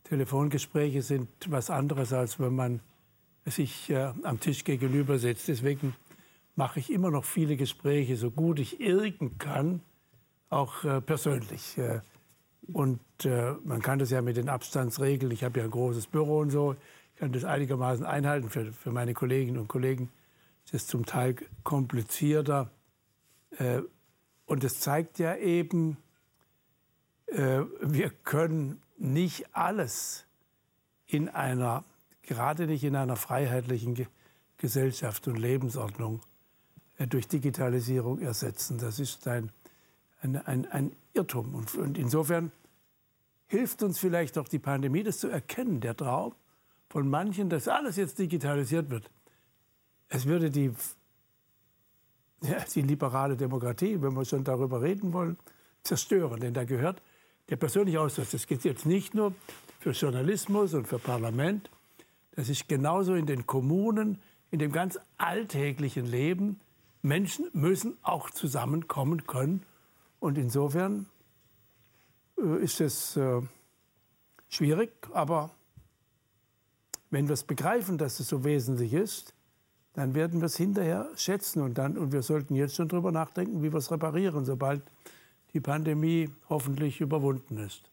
Telefongespräche 0.05 1.01
sind 1.01 1.29
was 1.48 1.70
anderes, 1.70 2.13
als 2.13 2.39
wenn 2.39 2.55
man 2.55 2.79
sich 3.46 3.89
äh, 3.89 4.12
am 4.24 4.39
Tisch 4.39 4.63
gegenüber 4.63 5.20
sitzt. 5.20 5.48
Deswegen 5.48 5.96
mache 6.55 6.79
ich 6.79 6.91
immer 6.91 7.12
noch 7.12 7.25
viele 7.25 7.58
Gespräche, 7.58 8.15
so 8.15 8.32
gut 8.32 8.60
ich 8.60 8.79
irgend 8.79 9.39
kann, 9.39 9.82
auch 10.50 10.84
äh, 10.84 11.01
persönlich. 11.01 11.77
Äh, 11.77 12.01
und 12.72 13.00
äh, 13.24 13.53
man 13.63 13.82
kann 13.82 14.00
das 14.00 14.10
ja 14.10 14.22
mit 14.22 14.38
den 14.38 14.50
Abstandsregeln. 14.50 15.32
Ich 15.32 15.44
habe 15.44 15.60
ja 15.60 15.65
ein 15.65 15.72
großes 15.72 16.08
Büro 16.08 16.39
und 16.39 16.50
so. 16.50 16.75
Ich 17.13 17.20
kann 17.20 17.32
das 17.32 17.44
einigermaßen 17.44 18.05
einhalten 18.05 18.50
für, 18.50 18.72
für 18.72 18.91
meine 18.91 19.13
Kolleginnen 19.13 19.58
und 19.58 19.67
Kollegen 19.67 20.10
es 20.65 20.74
ist 20.74 20.88
zum 20.88 21.05
Teil 21.05 21.36
komplizierter. 21.63 22.72
Äh, 23.57 23.81
und 24.45 24.63
es 24.63 24.79
zeigt 24.79 25.19
ja 25.19 25.36
eben, 25.36 25.98
äh, 27.27 27.62
wir 27.81 28.10
können 28.10 28.81
nicht 28.98 29.55
alles 29.55 30.25
in 31.07 31.29
einer, 31.29 31.84
gerade 32.24 32.67
nicht 32.67 32.84
in 32.84 32.95
einer 32.95 33.15
freiheitlichen 33.15 34.07
Gesellschaft 34.57 35.27
und 35.27 35.38
Lebensordnung 35.38 36.22
äh, 36.98 37.07
durch 37.07 37.27
Digitalisierung 37.27 38.19
ersetzen. 38.19 38.77
Das 38.77 39.00
ist 39.00 39.27
ein, 39.27 39.51
ein, 40.22 40.38
ein, 40.38 40.65
ein 40.72 40.91
Irrtum. 41.13 41.65
Und 41.77 41.98
insofern 41.98 42.51
hilft 43.48 43.84
uns 43.84 44.00
vielleicht 44.00 44.38
auch 44.38 44.48
die 44.48 44.60
Pandemie, 44.60 45.03
das 45.03 45.19
zu 45.19 45.27
erkennen, 45.27 45.79
der 45.79 45.95
Traum 45.95 46.34
von 46.89 47.07
manchen, 47.07 47.50
dass 47.50 47.67
alles 47.67 47.98
jetzt 47.98 48.17
digitalisiert 48.17 48.89
wird 48.89 49.10
es 50.15 50.25
würde 50.25 50.50
die, 50.50 50.72
ja, 52.41 52.63
die 52.74 52.81
liberale 52.81 53.36
Demokratie, 53.36 54.01
wenn 54.01 54.13
wir 54.13 54.25
schon 54.25 54.43
darüber 54.43 54.81
reden 54.81 55.13
wollen, 55.13 55.38
zerstören. 55.84 56.39
Denn 56.39 56.53
da 56.53 56.63
gehört 56.63 57.01
der 57.50 57.57
persönliche 57.57 58.01
Austausch. 58.01 58.31
Das 58.31 58.48
geht 58.48 58.63
jetzt 58.63 58.86
nicht 58.86 59.13
nur 59.13 59.34
für 59.79 59.91
Journalismus 59.91 60.74
und 60.74 60.88
für 60.88 61.00
Parlament. 61.00 61.69
Das 62.31 62.50
ist 62.50 62.67
genauso 62.67 63.13
in 63.13 63.25
den 63.25 63.45
Kommunen, 63.45 64.22
in 64.51 64.60
dem 64.60 64.72
ganz 64.72 64.98
alltäglichen 65.17 66.05
Leben. 66.05 66.60
Menschen 67.01 67.50
müssen 67.53 67.98
auch 68.01 68.29
zusammenkommen 68.29 69.27
können. 69.27 69.63
Und 70.19 70.38
insofern 70.38 71.07
äh, 72.38 72.63
ist 72.63 72.81
es 72.81 73.15
äh, 73.17 73.41
schwierig, 74.50 74.91
aber 75.12 75.51
wenn 77.12 77.27
wir 77.27 77.34
es 77.34 77.43
begreifen, 77.43 77.98
dass 77.98 78.19
es 78.19 78.27
so 78.27 78.43
wesentlich 78.43 78.93
ist, 78.93 79.35
dann 79.96 80.14
werden 80.14 80.42
wir 80.42 80.48
es 80.48 80.58
hinterher 80.58 81.10
schätzen. 81.16 81.62
Und, 81.62 81.78
dann, 81.78 81.98
und 81.98 82.12
wir 82.12 82.22
sollten 82.22 82.56
jetzt 82.56 82.75
schon 82.75 82.88
darüber 82.88 83.12
nachdenken, 83.12 83.64
wie 83.64 83.72
wir 83.72 83.80
es 83.80 83.92
reparieren, 83.92 84.46
sobald 84.46 84.82
die 85.54 85.62
Pandemie 85.62 86.30
hoffentlich 86.50 87.02
überwunden 87.02 87.58
ist. 87.58 87.90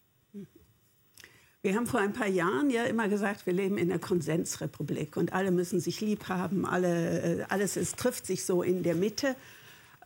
Wir 1.63 1.77
haben 1.77 1.87
vor 1.87 2.01
ein 2.01 2.13
paar 2.13 2.27
Jahren 2.27 2.71
ja 2.71 2.83
immer 2.85 3.09
gesagt, 3.09 3.47
wir 3.47 3.53
leben 3.53 3.79
in 3.79 3.89
einer 3.89 4.01
Konsensrepublik 4.01 5.17
und 5.17 5.33
alle 5.33 5.53
müssen 5.53 5.79
sich 5.79 6.01
lieb 6.01 6.29
haben, 6.29 6.67
alle, 6.67 7.23
äh, 7.23 7.45
alles 7.49 7.77
ist, 7.77 7.99
trifft 7.99 8.27
sich 8.27 8.45
so 8.45 8.65
in 8.65 8.83
der 8.83 8.97
Mitte. 8.97 9.37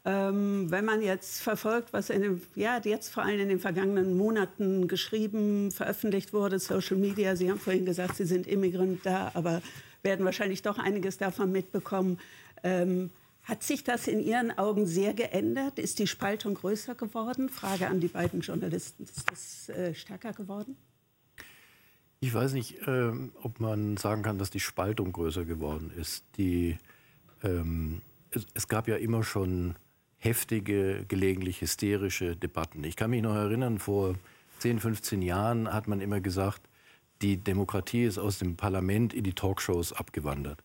Ähm, 0.04 0.70
wenn 0.70 0.84
man 0.84 1.00
jetzt 1.00 1.40
verfolgt, 1.40 1.94
was 1.94 2.10
in 2.10 2.20
den, 2.20 2.42
ja, 2.54 2.78
jetzt 2.84 3.08
vor 3.08 3.22
allem 3.22 3.40
in 3.40 3.48
den 3.48 3.58
vergangenen 3.58 4.18
Monaten 4.18 4.86
geschrieben, 4.86 5.70
veröffentlicht 5.70 6.34
wurde, 6.34 6.58
Social 6.58 6.98
Media, 6.98 7.36
Sie 7.36 7.50
haben 7.50 7.58
vorhin 7.58 7.86
gesagt, 7.86 8.16
Sie 8.16 8.26
sind 8.26 8.46
Immigrant 8.46 9.00
da, 9.04 9.30
aber 9.32 9.62
werden 10.06 10.24
wahrscheinlich 10.24 10.62
doch 10.62 10.78
einiges 10.78 11.18
davon 11.18 11.52
mitbekommen. 11.52 12.18
Ähm, 12.62 13.10
hat 13.42 13.62
sich 13.62 13.84
das 13.84 14.08
in 14.08 14.20
Ihren 14.20 14.56
Augen 14.56 14.86
sehr 14.86 15.12
geändert? 15.12 15.78
Ist 15.78 15.98
die 15.98 16.06
Spaltung 16.06 16.54
größer 16.54 16.94
geworden? 16.94 17.50
Frage 17.50 17.88
an 17.88 18.00
die 18.00 18.08
beiden 18.08 18.40
Journalisten. 18.40 19.04
Ist 19.04 19.30
das 19.30 19.68
äh, 19.68 19.94
stärker 19.94 20.32
geworden? 20.32 20.76
Ich 22.20 22.32
weiß 22.32 22.54
nicht, 22.54 22.78
ähm, 22.86 23.32
ob 23.42 23.60
man 23.60 23.98
sagen 23.98 24.22
kann, 24.22 24.38
dass 24.38 24.50
die 24.50 24.60
Spaltung 24.60 25.12
größer 25.12 25.44
geworden 25.44 25.92
ist. 25.96 26.24
Die, 26.38 26.78
ähm, 27.44 28.00
es, 28.30 28.46
es 28.54 28.68
gab 28.68 28.88
ja 28.88 28.96
immer 28.96 29.22
schon 29.22 29.76
heftige, 30.18 31.04
gelegentlich 31.06 31.60
hysterische 31.60 32.36
Debatten. 32.36 32.82
Ich 32.84 32.96
kann 32.96 33.10
mich 33.10 33.22
noch 33.22 33.34
erinnern, 33.34 33.78
vor 33.78 34.16
10, 34.58 34.80
15 34.80 35.22
Jahren 35.22 35.72
hat 35.72 35.86
man 35.86 36.00
immer 36.00 36.20
gesagt, 36.20 36.62
die 37.22 37.38
Demokratie 37.38 38.04
ist 38.04 38.18
aus 38.18 38.38
dem 38.38 38.56
Parlament 38.56 39.14
in 39.14 39.24
die 39.24 39.32
Talkshows 39.32 39.92
abgewandert. 39.92 40.62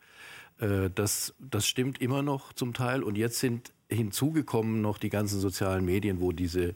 Äh, 0.60 0.90
das, 0.94 1.34
das 1.40 1.68
stimmt 1.68 2.02
immer 2.02 2.22
noch 2.22 2.54
zum 2.54 2.74
Teil. 2.74 3.04
Und 3.04 3.18
jetzt 3.18 3.40
sind 3.40 3.72
hinzugekommen 3.90 4.82
noch 4.82 4.98
die 4.98 5.10
ganzen 5.10 5.40
sozialen 5.40 5.86
Medien, 5.86 6.22
wo 6.22 6.32
diese, 6.32 6.76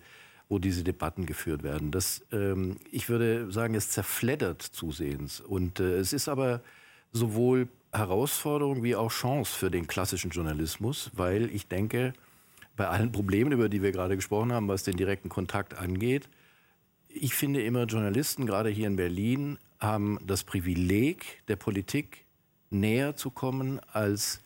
wo 0.50 0.60
diese 0.60 0.84
Debatten 0.84 1.26
geführt 1.26 1.64
werden. 1.64 1.92
Das, 1.92 2.26
ähm, 2.32 2.78
ich 2.92 3.10
würde 3.10 3.52
sagen, 3.52 3.76
es 3.76 3.90
zerfleddert 3.90 4.62
zusehends. 4.62 5.40
Und 5.40 5.80
äh, 5.80 5.98
es 5.98 6.14
ist 6.14 6.28
aber 6.28 6.62
sowohl 7.12 7.68
Herausforderung 7.94 8.84
wie 8.84 8.96
auch 8.96 9.12
Chance 9.12 9.58
für 9.58 9.72
den 9.72 9.88
klassischen 9.88 10.32
Journalismus, 10.32 11.12
weil 11.14 11.50
ich 11.52 11.68
denke, 11.68 12.14
bei 12.76 12.88
allen 12.88 13.14
Problemen, 13.14 13.54
über 13.54 13.70
die 13.70 13.82
wir 13.82 13.94
gerade 13.94 14.18
gesprochen 14.18 14.52
haben, 14.52 14.68
was 14.68 14.84
den 14.84 14.98
direkten 14.98 15.30
Kontakt 15.30 15.76
angeht, 15.76 16.28
ich 17.16 17.34
finde 17.34 17.64
immer, 17.64 17.86
Journalisten, 17.86 18.46
gerade 18.46 18.70
hier 18.70 18.88
in 18.88 18.96
Berlin, 18.96 19.58
haben 19.80 20.20
das 20.26 20.44
Privileg, 20.44 21.44
der 21.48 21.56
Politik 21.56 22.26
näher 22.70 23.16
zu 23.16 23.30
kommen 23.30 23.80
als 23.92 24.40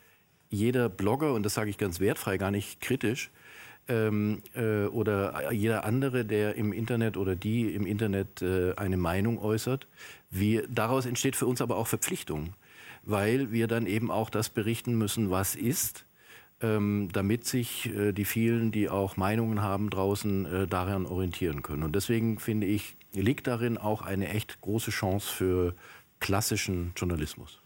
jeder 0.49 0.89
Blogger, 0.89 1.33
und 1.33 1.43
das 1.43 1.53
sage 1.53 1.69
ich 1.69 1.77
ganz 1.77 1.99
wertfrei, 1.99 2.37
gar 2.37 2.51
nicht 2.51 2.81
kritisch, 2.81 3.29
ähm, 3.87 4.41
äh, 4.55 4.85
oder 4.85 5.51
jeder 5.51 5.85
andere, 5.85 6.25
der 6.25 6.55
im 6.55 6.73
Internet 6.73 7.17
oder 7.17 7.35
die 7.35 7.73
im 7.73 7.85
Internet 7.85 8.41
äh, 8.41 8.73
eine 8.75 8.97
Meinung 8.97 9.39
äußert. 9.39 9.87
Wir, 10.29 10.67
daraus 10.67 11.05
entsteht 11.05 11.35
für 11.35 11.47
uns 11.47 11.61
aber 11.61 11.75
auch 11.75 11.87
Verpflichtung, 11.87 12.53
weil 13.03 13.51
wir 13.51 13.67
dann 13.67 13.87
eben 13.87 14.11
auch 14.11 14.29
das 14.29 14.49
berichten 14.49 14.95
müssen, 14.97 15.29
was 15.29 15.55
ist 15.55 16.05
damit 16.61 17.45
sich 17.45 17.93
äh, 17.95 18.11
die 18.11 18.25
vielen, 18.25 18.71
die 18.71 18.89
auch 18.89 19.15
Meinungen 19.15 19.61
haben 19.61 19.89
draußen, 19.89 20.45
äh, 20.45 20.67
daran 20.67 21.05
orientieren 21.05 21.61
können. 21.63 21.83
Und 21.83 21.95
deswegen 21.95 22.37
finde 22.37 22.67
ich, 22.67 22.95
liegt 23.13 23.47
darin 23.47 23.77
auch 23.77 24.01
eine 24.01 24.27
echt 24.29 24.59
große 24.61 24.91
Chance 24.91 25.33
für 25.33 25.73
klassischen 26.19 26.91
Journalismus. 26.95 27.59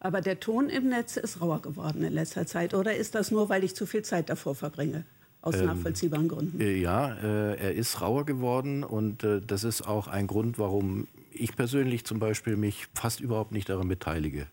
Aber 0.00 0.20
der 0.20 0.40
Ton 0.40 0.68
im 0.68 0.88
Netz 0.88 1.16
ist 1.16 1.40
rauer 1.40 1.60
geworden 1.60 2.02
in 2.02 2.12
letzter 2.12 2.46
Zeit. 2.46 2.74
Oder 2.74 2.96
ist 2.96 3.14
das 3.14 3.30
nur, 3.30 3.48
weil 3.48 3.64
ich 3.64 3.74
zu 3.74 3.86
viel 3.86 4.02
Zeit 4.02 4.30
davor 4.30 4.54
verbringe? 4.54 5.04
Aus 5.42 5.56
ähm, 5.56 5.66
nachvollziehbaren 5.66 6.28
Gründen. 6.28 6.60
Äh, 6.60 6.76
ja, 6.76 7.14
äh, 7.14 7.56
er 7.56 7.74
ist 7.74 8.00
rauer 8.00 8.26
geworden. 8.26 8.84
Und 8.84 9.24
äh, 9.24 9.40
das 9.40 9.64
ist 9.64 9.82
auch 9.82 10.08
ein 10.08 10.26
Grund, 10.26 10.58
warum 10.58 11.06
ich 11.32 11.56
persönlich 11.56 12.04
zum 12.04 12.18
Beispiel 12.18 12.56
mich 12.56 12.86
fast 12.94 13.20
überhaupt 13.20 13.52
nicht 13.52 13.68
daran 13.68 13.88
beteilige. 13.88 14.46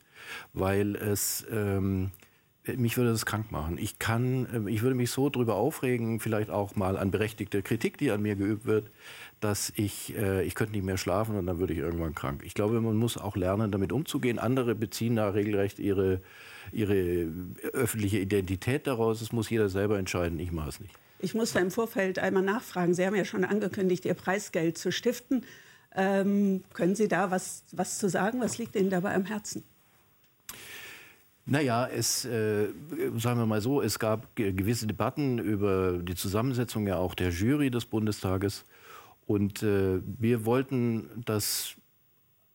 Weil 0.54 0.96
es... 0.96 1.46
Ähm, 1.52 2.12
mich 2.76 2.98
würde 2.98 3.12
das 3.12 3.26
krank 3.26 3.52
machen. 3.52 3.78
Ich 3.78 4.00
kann, 4.00 4.48
ähm, 4.54 4.68
ich 4.68 4.82
würde 4.82 4.96
mich 4.96 5.12
so 5.12 5.30
drüber 5.30 5.56
aufregen, 5.56 6.20
vielleicht 6.20 6.50
auch 6.50 6.76
mal 6.76 6.98
an 6.98 7.12
berechtigte 7.12 7.62
Kritik, 7.62 7.98
die 7.98 8.12
an 8.12 8.22
mir 8.22 8.36
geübt 8.36 8.66
wird, 8.66 8.90
dass 9.40 9.72
ich, 9.76 10.16
äh, 10.18 10.44
ich 10.44 10.56
könnte 10.56 10.74
nicht 10.74 10.84
mehr 10.84 10.98
schlafen 10.98 11.36
und 11.36 11.46
dann 11.46 11.60
würde 11.60 11.74
ich 11.74 11.80
irgendwann 11.80 12.16
krank. 12.16 12.42
Ich 12.44 12.54
glaube, 12.54 12.82
man 12.82 12.98
muss 12.98 13.18
auch 13.18 13.36
lernen, 13.36 13.72
damit 13.72 13.92
umzugehen. 13.92 14.40
Andere 14.40 14.76
beziehen 14.76 15.16
da 15.16 15.30
regelrecht 15.30 15.80
ihre, 15.80 16.22
ihre 16.72 17.28
öffentliche 17.74 18.20
Identität 18.20 18.88
daraus. 18.88 19.20
Das 19.20 19.32
muss 19.32 19.50
jeder 19.50 19.70
selber 19.70 19.98
entscheiden. 19.98 20.40
Ich 20.40 20.52
mache 20.52 20.70
es 20.70 20.80
nicht. 20.80 20.94
Ich 21.20 21.34
muss 21.34 21.54
da 21.54 21.60
im 21.60 21.72
Vorfeld 21.72 22.20
einmal 22.20 22.44
nachfragen. 22.44 22.94
Sie 22.94 23.06
haben 23.06 23.16
ja 23.16 23.26
schon 23.26 23.44
angekündigt, 23.44 24.06
Ihr 24.06 24.14
Preisgeld 24.14 24.78
zu 24.78 24.92
stiften. 24.92 25.46
Ähm, 25.96 26.64
können 26.74 26.96
Sie 26.96 27.08
da 27.08 27.32
was, 27.32 27.64
was 27.72 27.98
zu 27.98 28.08
sagen? 28.08 28.40
Was 28.40 28.58
liegt 28.58 28.76
Ihnen 28.76 28.90
dabei 28.90 29.16
am 29.16 29.26
Herzen? 29.26 29.64
Naja, 31.50 31.88
es, 31.88 32.26
äh, 32.26 32.68
sagen 33.16 33.40
wir 33.40 33.46
mal 33.46 33.62
so, 33.62 33.82
es 33.82 34.00
gab 34.00 34.36
gewisse 34.36 34.86
Debatten 34.86 35.40
über 35.40 35.94
die 36.00 36.16
Zusammensetzung 36.16 36.86
ja 36.88 36.98
auch 36.98 37.16
der 37.16 37.30
Jury 37.30 37.72
des 37.72 37.86
Bundestages. 37.86 38.66
Und 39.26 39.64
äh, 39.64 40.02
wir 40.04 40.46
wollten 40.46 41.24
das 41.26 41.76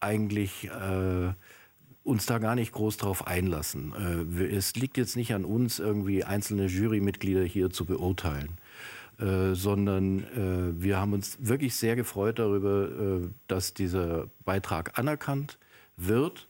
eigentlich 0.00 0.64
äh, 0.68 1.33
uns 2.05 2.26
da 2.26 2.38
gar 2.38 2.55
nicht 2.55 2.72
groß 2.72 2.98
drauf 2.98 3.26
einlassen. 3.26 4.28
Äh, 4.38 4.55
es 4.55 4.74
liegt 4.74 4.98
jetzt 4.98 5.16
nicht 5.16 5.33
an 5.35 5.46
uns, 5.46 5.78
irgendwie 5.78 6.24
einzelne 6.24 6.66
Jurymitglieder 6.66 7.44
hier 7.44 7.70
zu 7.70 7.87
beurteilen. 7.87 8.59
Äh, 9.18 9.55
sondern 9.55 10.24
äh, 10.24 10.83
wir 10.83 10.98
haben 10.98 11.14
uns 11.14 11.38
wirklich 11.40 11.76
sehr 11.76 11.96
gefreut 11.96 12.38
darüber, 12.38 12.88
äh, 12.88 13.28
dass 13.46 13.72
dieser 13.72 14.26
Beitrag 14.44 14.98
anerkannt 14.98 15.59
wird 15.96 16.48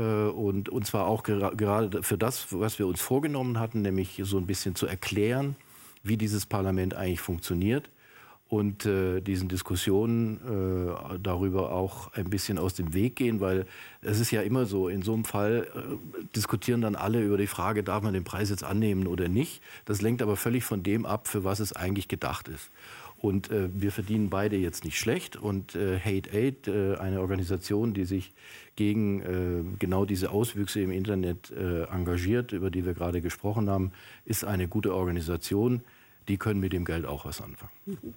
und, 0.00 0.68
und 0.68 0.86
zwar 0.86 1.06
auch 1.06 1.22
gerade 1.22 2.02
für 2.02 2.18
das, 2.18 2.46
was 2.50 2.78
wir 2.78 2.86
uns 2.86 3.00
vorgenommen 3.00 3.60
hatten, 3.60 3.82
nämlich 3.82 4.20
so 4.24 4.38
ein 4.38 4.46
bisschen 4.46 4.74
zu 4.74 4.86
erklären, 4.86 5.56
wie 6.02 6.16
dieses 6.16 6.46
Parlament 6.46 6.94
eigentlich 6.94 7.20
funktioniert 7.20 7.90
und 8.48 8.86
äh, 8.86 9.20
diesen 9.20 9.48
Diskussionen 9.48 10.36
äh, 10.36 11.18
darüber 11.18 11.72
auch 11.72 12.12
ein 12.12 12.30
bisschen 12.30 12.58
aus 12.58 12.74
dem 12.74 12.92
Weg 12.94 13.16
gehen, 13.16 13.40
weil 13.40 13.66
es 14.02 14.20
ist 14.20 14.30
ja 14.30 14.42
immer 14.42 14.66
so, 14.66 14.88
in 14.88 15.02
so 15.02 15.14
einem 15.14 15.24
Fall 15.24 15.66
äh, 15.74 16.24
diskutieren 16.36 16.80
dann 16.82 16.94
alle 16.94 17.22
über 17.22 17.36
die 17.36 17.46
Frage, 17.46 17.82
darf 17.82 18.02
man 18.02 18.12
den 18.12 18.24
Preis 18.24 18.50
jetzt 18.50 18.62
annehmen 18.62 19.06
oder 19.06 19.28
nicht. 19.28 19.62
Das 19.86 20.02
lenkt 20.02 20.22
aber 20.22 20.36
völlig 20.36 20.62
von 20.62 20.82
dem 20.82 21.06
ab, 21.06 21.26
für 21.26 21.42
was 21.42 21.58
es 21.58 21.72
eigentlich 21.72 22.06
gedacht 22.06 22.48
ist. 22.48 22.70
Und 23.24 23.50
äh, 23.50 23.70
wir 23.72 23.90
verdienen 23.90 24.28
beide 24.28 24.56
jetzt 24.56 24.84
nicht 24.84 24.98
schlecht. 24.98 25.34
Und 25.34 25.74
äh, 25.74 25.98
Hate 25.98 26.30
Aid, 26.30 26.68
äh, 26.68 26.96
eine 26.96 27.22
Organisation, 27.22 27.94
die 27.94 28.04
sich 28.04 28.34
gegen 28.76 29.22
äh, 29.22 29.78
genau 29.78 30.04
diese 30.04 30.30
Auswüchse 30.30 30.82
im 30.82 30.90
Internet 30.90 31.50
äh, 31.50 31.84
engagiert, 31.84 32.52
über 32.52 32.68
die 32.68 32.84
wir 32.84 32.92
gerade 32.92 33.22
gesprochen 33.22 33.70
haben, 33.70 33.92
ist 34.26 34.44
eine 34.44 34.68
gute 34.68 34.94
Organisation. 34.94 35.80
Die 36.28 36.36
können 36.36 36.60
mit 36.60 36.74
dem 36.74 36.84
Geld 36.84 37.06
auch 37.06 37.24
was 37.24 37.40
anfangen. 37.40 37.72
Mhm. 37.86 38.12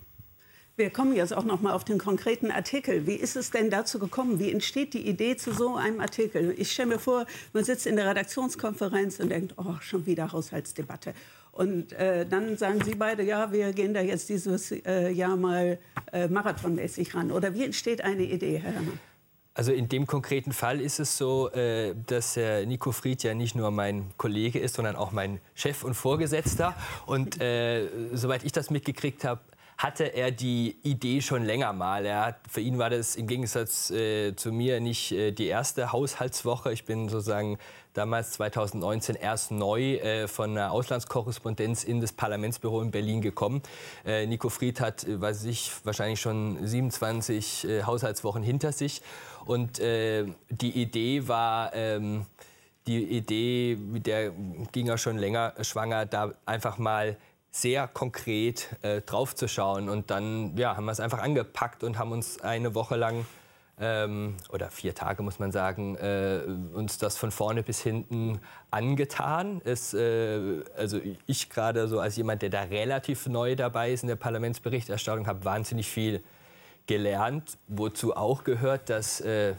Wir 0.76 0.90
kommen 0.90 1.16
jetzt 1.16 1.34
auch 1.34 1.46
noch 1.46 1.62
mal 1.62 1.72
auf 1.72 1.86
den 1.86 2.00
konkreten 2.00 2.52
Artikel. 2.52 3.08
Wie 3.08 3.16
ist 3.16 3.38
es 3.38 3.50
denn 3.50 3.70
dazu 3.70 4.00
gekommen? 4.00 4.40
Wie 4.40 4.52
entsteht 4.52 4.94
die 4.94 5.08
Idee 5.08 5.38
zu 5.38 5.54
so 5.54 5.76
einem 5.76 6.02
Artikel? 6.02 6.54
Ich 6.58 6.74
stelle 6.74 6.90
mir 6.90 7.00
vor, 7.00 7.26
man 7.54 7.64
sitzt 7.64 7.88
in 7.88 7.96
der 7.96 8.08
Redaktionskonferenz 8.08 9.22
und 9.22 9.30
denkt, 9.30 9.54
oh, 9.58 9.76
schon 9.80 10.06
wieder 10.06 10.34
Haushaltsdebatte. 10.34 11.14
Und 11.58 11.92
äh, 11.94 12.24
dann 12.28 12.56
sagen 12.56 12.84
Sie 12.86 12.94
beide, 12.94 13.24
ja, 13.24 13.52
wir 13.52 13.74
gehen 13.74 13.92
da 13.92 14.02
jetzt 14.02 14.30
dieses 14.30 14.72
äh, 14.72 15.10
Jahr 15.10 15.36
mal 15.36 15.80
äh, 16.12 16.28
marathonmäßig 16.28 17.16
ran. 17.16 17.32
Oder 17.32 17.56
wie 17.56 17.66
entsteht 17.66 18.04
eine 18.04 18.22
Idee, 18.22 18.60
Herr 18.60 18.74
Herrmann? 18.74 19.00
Also 19.56 19.72
in 19.72 19.90
dem 19.90 20.06
konkreten 20.06 20.52
Fall 20.52 20.80
ist 20.80 21.00
es 21.00 21.18
so, 21.18 21.50
äh, 21.50 21.96
dass 22.06 22.36
Herr 22.36 22.64
Nico 22.68 22.92
Fried 22.92 23.24
ja 23.24 23.34
nicht 23.34 23.56
nur 23.56 23.72
mein 23.72 24.12
Kollege 24.18 24.60
ist, 24.60 24.76
sondern 24.76 24.96
auch 24.96 25.12
mein 25.12 25.40
Chef 25.56 25.84
und 25.84 25.96
Vorgesetzter. 25.96 26.76
Und 27.08 27.42
äh, 27.42 27.88
soweit 28.14 28.44
ich 28.44 28.52
das 28.52 28.70
mitgekriegt 28.70 29.24
habe, 29.24 29.42
hatte 29.78 30.06
er 30.06 30.32
die 30.32 30.76
Idee 30.82 31.22
schon 31.22 31.44
länger 31.44 31.72
mal. 31.72 32.04
Er 32.06 32.26
hat, 32.26 32.40
für 32.50 32.62
ihn 32.62 32.80
war 32.80 32.90
das 32.90 33.16
im 33.16 33.28
Gegensatz 33.28 33.92
äh, 33.92 34.36
zu 34.36 34.52
mir 34.52 34.80
nicht 34.80 35.12
äh, 35.12 35.32
die 35.32 35.46
erste 35.46 35.92
Haushaltswoche. 35.92 36.74
Ich 36.74 36.86
bin 36.86 37.10
sozusagen 37.10 37.60
damals 37.94 38.32
2019 38.32 39.16
erst 39.16 39.52
neu 39.52 39.96
äh, 39.96 40.28
von 40.28 40.52
einer 40.52 40.72
Auslandskorrespondenz 40.72 41.84
in 41.84 42.02
das 42.02 42.12
Parlamentsbüro 42.12 42.82
in 42.82 42.90
Berlin 42.90 43.22
gekommen. 43.22 43.62
Äh, 44.04 44.26
Nico 44.26 44.50
Fried 44.50 44.80
hat, 44.80 45.04
äh, 45.04 45.22
weiß 45.22 45.46
ich, 45.46 45.72
wahrscheinlich 45.84 46.22
schon 46.22 46.66
27 46.66 47.68
äh, 47.68 47.84
Haushaltswochen 47.84 48.42
hinter 48.42 48.72
sich. 48.72 49.02
Und 49.46 49.80
die 49.80 50.82
Idee 50.82 51.30
war, 51.30 51.74
ähm, 51.74 52.26
die 52.86 53.02
Idee, 53.02 53.78
mit 53.78 54.06
der 54.06 54.32
ging 54.74 54.90
er 54.90 54.98
schon 54.98 55.18
länger 55.18 55.54
schwanger, 55.62 56.06
da 56.06 56.34
einfach 56.46 56.78
mal 56.78 57.16
sehr 57.62 57.88
konkret 57.88 58.70
äh, 58.84 59.02
draufzuschauen. 59.02 59.90
Und 59.90 60.12
dann 60.12 60.56
ja, 60.58 60.76
haben 60.76 60.86
wir 60.86 60.92
es 60.92 61.00
einfach 61.00 61.20
angepackt 61.20 61.84
und 61.84 61.98
haben 61.98 62.12
uns 62.12 62.42
eine 62.42 62.76
Woche 62.76 62.96
lang 62.96 63.26
ähm, 63.80 64.38
oder 64.50 64.72
vier 64.72 64.96
Tage 64.96 65.22
muss 65.22 65.38
man 65.38 65.52
sagen, 65.52 65.96
äh, 65.98 66.42
uns 66.74 66.98
das 66.98 67.18
von 67.18 67.32
vorne 67.32 67.62
bis 67.62 67.82
hinten 67.82 68.40
angetan. 68.72 69.62
Es, 69.64 69.94
äh, 69.94 70.64
also 70.76 71.00
ich 71.28 71.50
gerade 71.50 71.88
so 71.88 72.00
als 72.00 72.16
jemand, 72.16 72.42
der 72.42 72.50
da 72.50 72.64
relativ 72.64 73.28
neu 73.28 73.56
dabei 73.56 73.92
ist 73.92 74.02
in 74.02 74.08
der 74.08 74.16
Parlamentsberichterstattung, 74.16 75.28
habe 75.28 75.46
wahnsinnig 75.46 75.88
viel 75.88 76.24
gelernt, 76.88 77.58
wozu 77.68 78.16
auch 78.16 78.44
gehört, 78.44 78.90
dass 78.90 79.22
äh, 79.22 79.54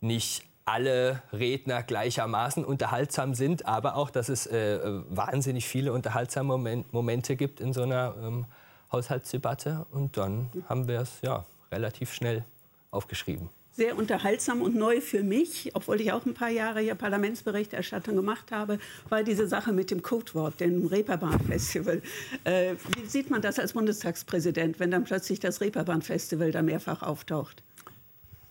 nicht 0.00 0.44
alle 0.70 1.22
Redner 1.32 1.82
gleichermaßen 1.82 2.64
unterhaltsam 2.64 3.34
sind, 3.34 3.66
aber 3.66 3.96
auch, 3.96 4.10
dass 4.10 4.28
es 4.28 4.46
äh, 4.46 4.78
wahnsinnig 5.08 5.66
viele 5.66 5.92
unterhaltsame 5.92 6.48
Moment, 6.48 6.92
Momente 6.92 7.34
gibt 7.36 7.60
in 7.60 7.72
so 7.72 7.82
einer 7.82 8.14
ähm, 8.22 8.46
Haushaltsdebatte. 8.92 9.86
Und 9.90 10.16
dann 10.16 10.50
haben 10.68 10.86
wir 10.86 11.00
es 11.00 11.20
ja 11.22 11.44
relativ 11.72 12.12
schnell 12.14 12.44
aufgeschrieben. 12.90 13.48
Sehr 13.72 13.96
unterhaltsam 13.96 14.62
und 14.62 14.74
neu 14.74 15.00
für 15.00 15.22
mich, 15.22 15.70
obwohl 15.74 16.00
ich 16.00 16.12
auch 16.12 16.26
ein 16.26 16.34
paar 16.34 16.50
Jahre 16.50 16.80
hier 16.80 16.94
Parlamentsberichterstattung 16.96 18.16
gemacht 18.16 18.50
habe, 18.50 18.78
war 19.08 19.22
diese 19.22 19.46
Sache 19.46 19.72
mit 19.72 19.90
dem 19.90 20.02
Codewort, 20.02 20.60
dem 20.60 20.86
Reeperbahn-Festival. 20.86 22.02
Äh, 22.44 22.74
wie 22.96 23.06
sieht 23.06 23.30
man 23.30 23.42
das 23.42 23.58
als 23.58 23.72
Bundestagspräsident, 23.72 24.80
wenn 24.80 24.90
dann 24.90 25.04
plötzlich 25.04 25.40
das 25.40 25.60
Reeperbahn-Festival 25.60 26.50
da 26.50 26.62
mehrfach 26.62 27.02
auftaucht? 27.02 27.62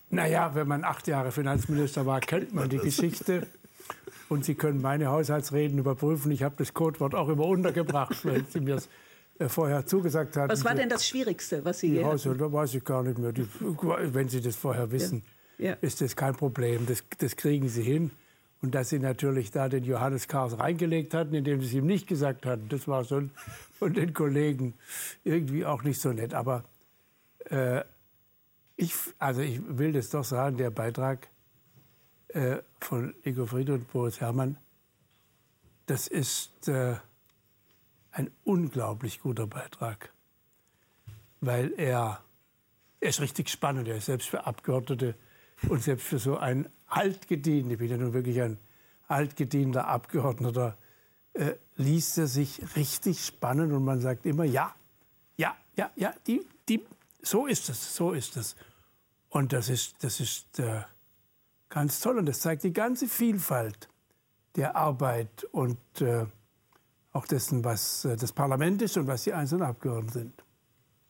Naja, 0.09 0.55
wenn 0.55 0.67
man 0.67 0.83
acht 0.83 1.07
Jahre 1.07 1.31
Finanzminister 1.31 2.05
war, 2.05 2.19
kennt 2.19 2.53
man 2.53 2.69
die 2.69 2.77
Geschichte. 2.77 3.47
Und 4.27 4.45
Sie 4.45 4.55
können 4.55 4.81
meine 4.81 5.07
Haushaltsreden 5.07 5.79
überprüfen. 5.79 6.31
Ich 6.31 6.43
habe 6.43 6.55
das 6.57 6.73
Codewort 6.73 7.15
auch 7.15 7.29
immer 7.29 7.45
untergebracht, 7.45 8.17
weil 8.25 8.45
Sie 8.47 8.59
mir 8.59 8.75
es 8.75 8.89
äh, 9.39 9.49
vorher 9.49 9.85
zugesagt 9.85 10.37
hatten. 10.37 10.51
Was 10.51 10.63
war 10.65 10.75
denn 10.75 10.89
das 10.89 11.07
Schwierigste, 11.07 11.65
was 11.65 11.79
Sie 11.79 11.89
hier 11.89 12.05
Haushalt, 12.05 12.39
da 12.39 12.51
weiß 12.51 12.75
ich 12.75 12.83
gar 12.83 13.03
nicht 13.03 13.17
mehr. 13.17 13.31
Die, 13.31 13.47
wenn 13.59 14.29
Sie 14.29 14.41
das 14.41 14.55
vorher 14.55 14.91
wissen, 14.91 15.23
ja. 15.57 15.71
Ja. 15.71 15.77
ist 15.81 16.01
das 16.01 16.15
kein 16.15 16.35
Problem. 16.35 16.85
Das, 16.85 17.03
das 17.17 17.35
kriegen 17.35 17.69
Sie 17.69 17.81
hin. 17.81 18.11
Und 18.61 18.75
dass 18.75 18.89
sie 18.89 18.99
natürlich 18.99 19.51
da 19.51 19.69
den 19.69 19.85
Johannes 19.85 20.27
Kars 20.27 20.59
reingelegt 20.59 21.13
hatten, 21.13 21.33
indem 21.33 21.61
sie 21.61 21.67
es 21.67 21.73
ihm 21.73 21.85
nicht 21.85 22.07
gesagt 22.07 22.45
hatten, 22.45 22.67
das 22.67 22.87
war 22.87 23.05
schon 23.05 23.31
von 23.77 23.93
den 23.93 24.13
Kollegen 24.13 24.73
irgendwie 25.23 25.65
auch 25.65 25.83
nicht 25.83 26.01
so 26.01 26.11
nett. 26.11 26.33
Aber 26.33 26.65
äh, 27.45 27.83
ich, 28.79 28.95
also 29.19 29.41
ich 29.41 29.59
will 29.65 29.91
das 29.91 30.09
doch 30.09 30.23
sagen, 30.23 30.55
der 30.55 30.71
Beitrag 30.71 31.27
äh, 32.29 32.59
von 32.79 33.13
Ingo 33.23 33.45
Fried 33.45 33.69
und 33.69 33.91
Boris 33.91 34.21
Herrmann, 34.21 34.57
das 35.85 36.07
ist 36.07 36.69
äh, 36.69 36.95
ein 38.11 38.31
unglaublich 38.45 39.19
guter 39.19 39.47
Beitrag, 39.47 40.13
weil 41.41 41.73
er, 41.75 42.23
er 43.01 43.09
ist 43.09 43.19
richtig 43.19 43.49
spannend. 43.49 43.89
Er 43.89 43.97
ist 43.97 44.05
selbst 44.05 44.29
für 44.29 44.45
Abgeordnete 44.45 45.15
und 45.67 45.83
selbst 45.83 46.07
für 46.07 46.19
so 46.19 46.37
einen 46.37 46.69
altgedienten, 46.87 47.71
ich 47.71 47.79
bin 47.79 47.89
ja 47.89 47.97
nun 47.97 48.13
wirklich 48.13 48.41
ein 48.41 48.57
altgedienter 49.09 49.87
Abgeordneter, 49.87 50.77
äh, 51.33 51.55
liest 51.75 52.17
er 52.17 52.27
sich 52.27 52.61
richtig 52.77 53.25
spannend 53.25 53.73
und 53.73 53.83
man 53.83 53.99
sagt 53.99 54.25
immer, 54.25 54.45
ja, 54.45 54.73
ja, 55.35 55.57
ja, 55.75 55.91
ja, 55.97 56.13
die, 56.25 56.45
die, 56.69 56.85
so 57.21 57.45
ist 57.45 57.67
es, 57.67 57.93
so 57.93 58.13
ist 58.13 58.37
es. 58.37 58.55
Und 59.29 59.53
das 59.53 59.69
ist, 59.69 60.03
das 60.03 60.19
ist 60.19 60.59
äh, 60.59 60.81
ganz 61.69 61.99
toll 61.99 62.17
und 62.17 62.25
das 62.25 62.39
zeigt 62.39 62.63
die 62.63 62.73
ganze 62.73 63.07
Vielfalt 63.07 63.87
der 64.55 64.75
Arbeit 64.75 65.43
und 65.51 65.77
äh, 66.01 66.25
auch 67.11 67.27
dessen, 67.27 67.63
was 67.63 68.05
äh, 68.05 68.17
das 68.17 68.31
Parlament 68.31 68.81
ist 68.81 68.97
und 68.97 69.07
was 69.07 69.23
die 69.23 69.33
einzelnen 69.33 69.63
Abgeordneten 69.63 70.11
sind. 70.11 70.43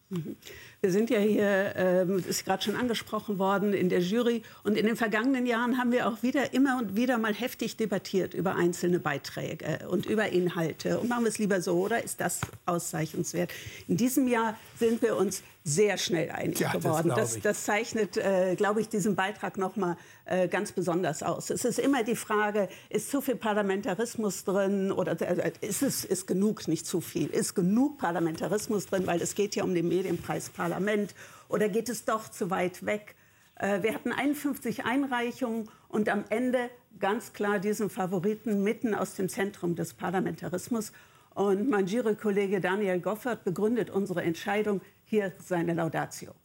Mhm. 0.10 0.36
Wir 0.82 0.92
sind 0.92 1.10
ja 1.10 1.20
hier, 1.20 1.74
ähm, 1.76 2.24
ist 2.28 2.46
gerade 2.46 2.64
schon 2.64 2.76
angesprochen 2.76 3.38
worden, 3.38 3.74
in 3.74 3.90
der 3.90 4.00
Jury. 4.00 4.42
Und 4.64 4.76
in 4.76 4.86
den 4.86 4.96
vergangenen 4.96 5.46
Jahren 5.46 5.78
haben 5.78 5.92
wir 5.92 6.08
auch 6.08 6.24
wieder 6.24 6.54
immer 6.54 6.80
und 6.80 6.96
wieder 6.96 7.18
mal 7.18 7.34
heftig 7.34 7.78
debattiert 7.78 8.34
über 8.34 8.56
einzelne 8.56 9.00
Beiträge 9.00 9.66
äh, 9.66 9.86
und 9.86 10.06
über 10.08 10.30
Inhalte. 10.30 11.00
Und 11.00 11.10
machen 11.10 11.26
wir 11.26 11.30
es 11.30 11.38
lieber 11.38 11.62
so 11.62 11.80
oder 11.80 12.04
ist 12.04 12.22
das 12.22 12.42
auszeichnungswert? 12.66 13.52
In 13.88 13.98
diesem 13.98 14.28
Jahr 14.28 14.58
sind 14.80 15.02
wir 15.02 15.16
uns 15.16 15.44
sehr 15.64 15.98
schnell 15.98 16.32
einig 16.32 16.60
ja, 16.60 16.72
geworden. 16.72 17.10
Das, 17.10 17.34
das, 17.34 17.42
das 17.42 17.64
zeichnet, 17.64 18.18
äh, 18.18 18.56
glaube 18.56 18.82
ich, 18.82 18.90
diesen 18.90 19.16
Beitrag 19.16 19.58
noch 19.58 19.76
mal 19.76 19.98
äh, 20.26 20.48
ganz 20.48 20.72
besonders 20.72 21.22
aus. 21.22 21.50
Es 21.50 21.66
ist 21.66 21.80
immer 21.80 22.04
die 22.04 22.16
Frage, 22.16 22.70
ist 22.90 23.12
zu 23.12 23.22
viel 23.22 23.36
Parlamentarismus 23.36 24.46
drin 24.46 24.92
oder 24.92 25.20
äh, 25.22 25.52
ist 25.62 25.82
es 25.82 26.06
ist 26.06 26.28
genug, 26.28 26.68
nicht 26.68 26.88
zu 26.88 27.02
viel, 27.02 27.28
ist 27.28 27.56
genug 27.56 27.98
Parlamentarismus 27.98 28.86
drin, 28.88 29.06
weil 29.06 29.22
es 29.22 29.36
geht 29.36 29.56
ja 29.56 29.64
um 29.64 29.74
den 29.74 29.88
Medienpreis 29.88 30.50
Parlament 30.50 31.14
oder 31.50 31.68
geht 31.70 31.90
es 31.90 32.06
doch 32.06 32.30
zu 32.30 32.50
weit 32.50 32.86
weg? 32.86 33.16
Äh, 33.56 33.84
wir 33.84 33.94
hatten 33.94 34.12
51 34.12 34.86
Einreichungen 34.86 35.70
und 35.90 36.10
am 36.10 36.24
Ende 36.30 36.70
ganz 37.00 37.34
klar 37.34 37.60
diesen 37.60 37.90
Favoriten 37.90 38.64
mitten 38.64 38.96
aus 38.96 39.16
dem 39.16 39.30
Zentrum 39.30 39.76
des 39.76 39.94
Parlamentarismus. 39.94 40.92
Und 41.36 41.70
mein 41.70 41.88
Jury-Kollege 41.88 42.60
Daniel 42.60 43.00
Goffert 43.00 43.44
begründet 43.44 43.90
unsere 43.90 44.24
Entscheidung. 44.24 44.82
Hier 45.12 45.34
seine 45.44 45.74
Laudatio. 45.74 46.36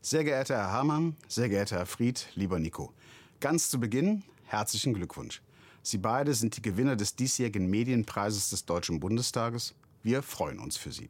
Sehr 0.00 0.24
geehrter 0.24 0.56
Herr 0.56 0.72
Hamann, 0.72 1.16
sehr 1.28 1.50
geehrter 1.50 1.76
Herr 1.76 1.84
Fried, 1.84 2.28
lieber 2.34 2.58
Nico. 2.58 2.94
Ganz 3.40 3.68
zu 3.68 3.78
Beginn 3.78 4.22
herzlichen 4.46 4.94
Glückwunsch. 4.94 5.42
Sie 5.82 5.98
beide 5.98 6.32
sind 6.32 6.56
die 6.56 6.62
Gewinner 6.62 6.96
des 6.96 7.14
diesjährigen 7.14 7.68
Medienpreises 7.68 8.48
des 8.48 8.64
Deutschen 8.64 9.00
Bundestages. 9.00 9.74
Wir 10.02 10.22
freuen 10.22 10.58
uns 10.58 10.78
für 10.78 10.90
Sie. 10.90 11.08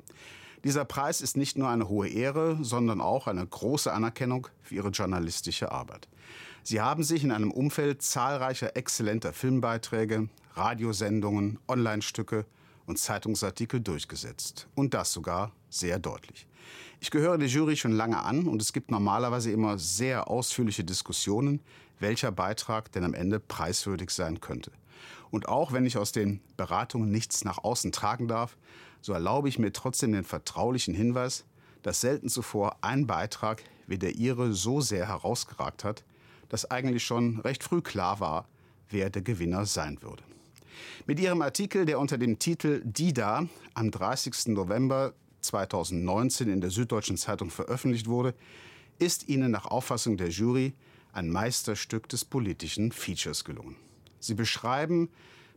Dieser 0.64 0.84
Preis 0.84 1.20
ist 1.20 1.36
nicht 1.36 1.56
nur 1.56 1.68
eine 1.68 1.88
hohe 1.88 2.08
Ehre, 2.08 2.58
sondern 2.60 3.00
auch 3.00 3.28
eine 3.28 3.46
große 3.46 3.92
Anerkennung 3.92 4.48
für 4.60 4.74
Ihre 4.74 4.88
journalistische 4.88 5.70
Arbeit. 5.70 6.08
Sie 6.64 6.80
haben 6.80 7.04
sich 7.04 7.22
in 7.22 7.30
einem 7.30 7.52
Umfeld 7.52 8.02
zahlreicher 8.02 8.76
exzellenter 8.76 9.32
Filmbeiträge, 9.32 10.28
Radiosendungen, 10.54 11.60
Online-Stücke 11.68 12.46
und 12.86 12.98
Zeitungsartikel 12.98 13.80
durchgesetzt. 13.80 14.66
Und 14.74 14.92
das 14.94 15.12
sogar 15.12 15.52
sehr 15.70 15.98
deutlich. 15.98 16.46
Ich 17.00 17.10
gehöre 17.10 17.38
der 17.38 17.48
Jury 17.48 17.76
schon 17.76 17.92
lange 17.92 18.22
an 18.22 18.48
und 18.48 18.60
es 18.60 18.72
gibt 18.72 18.90
normalerweise 18.90 19.52
immer 19.52 19.78
sehr 19.78 20.28
ausführliche 20.28 20.84
Diskussionen, 20.84 21.60
welcher 22.00 22.32
Beitrag 22.32 22.90
denn 22.92 23.04
am 23.04 23.14
Ende 23.14 23.40
preiswürdig 23.40 24.10
sein 24.10 24.40
könnte. 24.40 24.72
Und 25.30 25.48
auch 25.48 25.72
wenn 25.72 25.86
ich 25.86 25.96
aus 25.96 26.12
den 26.12 26.40
Beratungen 26.56 27.10
nichts 27.10 27.44
nach 27.44 27.58
außen 27.58 27.92
tragen 27.92 28.28
darf, 28.28 28.56
so 29.00 29.12
erlaube 29.12 29.48
ich 29.48 29.58
mir 29.58 29.72
trotzdem 29.72 30.12
den 30.12 30.24
vertraulichen 30.24 30.94
Hinweis, 30.94 31.44
dass 31.82 32.00
selten 32.00 32.28
zuvor 32.28 32.76
ein 32.80 33.06
Beitrag 33.06 33.62
wie 33.86 33.98
der 33.98 34.16
Ihre 34.16 34.52
so 34.52 34.80
sehr 34.80 35.06
herausgeragt 35.06 35.84
hat, 35.84 36.04
dass 36.48 36.70
eigentlich 36.70 37.04
schon 37.04 37.40
recht 37.40 37.62
früh 37.62 37.80
klar 37.80 38.20
war, 38.20 38.46
wer 38.90 39.10
der 39.10 39.22
Gewinner 39.22 39.66
sein 39.66 40.02
würde. 40.02 40.22
Mit 41.06 41.20
ihrem 41.20 41.42
Artikel, 41.42 41.86
der 41.86 41.98
unter 41.98 42.18
dem 42.18 42.38
Titel 42.38 42.82
Dida 42.84 43.48
am 43.74 43.90
30. 43.90 44.48
November 44.48 45.14
2019 45.40 46.48
in 46.48 46.60
der 46.60 46.70
Süddeutschen 46.70 47.16
Zeitung 47.16 47.50
veröffentlicht 47.50 48.06
wurde, 48.06 48.34
ist 48.98 49.28
Ihnen 49.28 49.50
nach 49.50 49.66
Auffassung 49.66 50.16
der 50.16 50.28
Jury 50.28 50.72
ein 51.12 51.30
Meisterstück 51.30 52.08
des 52.08 52.24
politischen 52.24 52.92
Features 52.92 53.44
gelungen. 53.44 53.76
Sie 54.20 54.34
beschreiben 54.34 55.08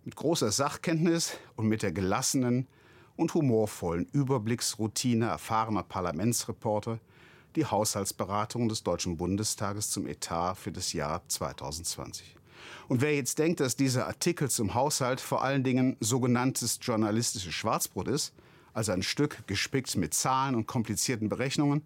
mit 0.05 0.15
großer 0.15 0.51
Sachkenntnis 0.51 1.37
und 1.55 1.67
mit 1.67 1.83
der 1.83 1.91
gelassenen 1.91 2.67
und 3.15 3.33
humorvollen 3.33 4.07
Überblicksroutine 4.11 5.25
erfahrener 5.25 5.83
Parlamentsreporter 5.83 6.99
die 7.55 7.65
Haushaltsberatungen 7.65 8.69
des 8.69 8.83
Deutschen 8.83 9.17
Bundestages 9.17 9.89
zum 9.89 10.07
Etat 10.07 10.55
für 10.55 10.71
das 10.71 10.93
Jahr 10.93 11.21
2020. 11.27 12.35
Und 12.87 13.01
wer 13.01 13.15
jetzt 13.15 13.39
denkt, 13.39 13.59
dass 13.59 13.75
dieser 13.75 14.07
Artikel 14.07 14.49
zum 14.49 14.73
Haushalt 14.73 15.19
vor 15.19 15.43
allen 15.43 15.63
Dingen 15.63 15.97
sogenanntes 15.99 16.79
journalistisches 16.81 17.53
Schwarzbrot 17.53 18.07
ist, 18.07 18.33
also 18.73 18.91
ein 18.91 19.03
Stück 19.03 19.45
gespickt 19.47 19.95
mit 19.95 20.13
Zahlen 20.13 20.55
und 20.55 20.67
komplizierten 20.67 21.29
Berechnungen, 21.29 21.83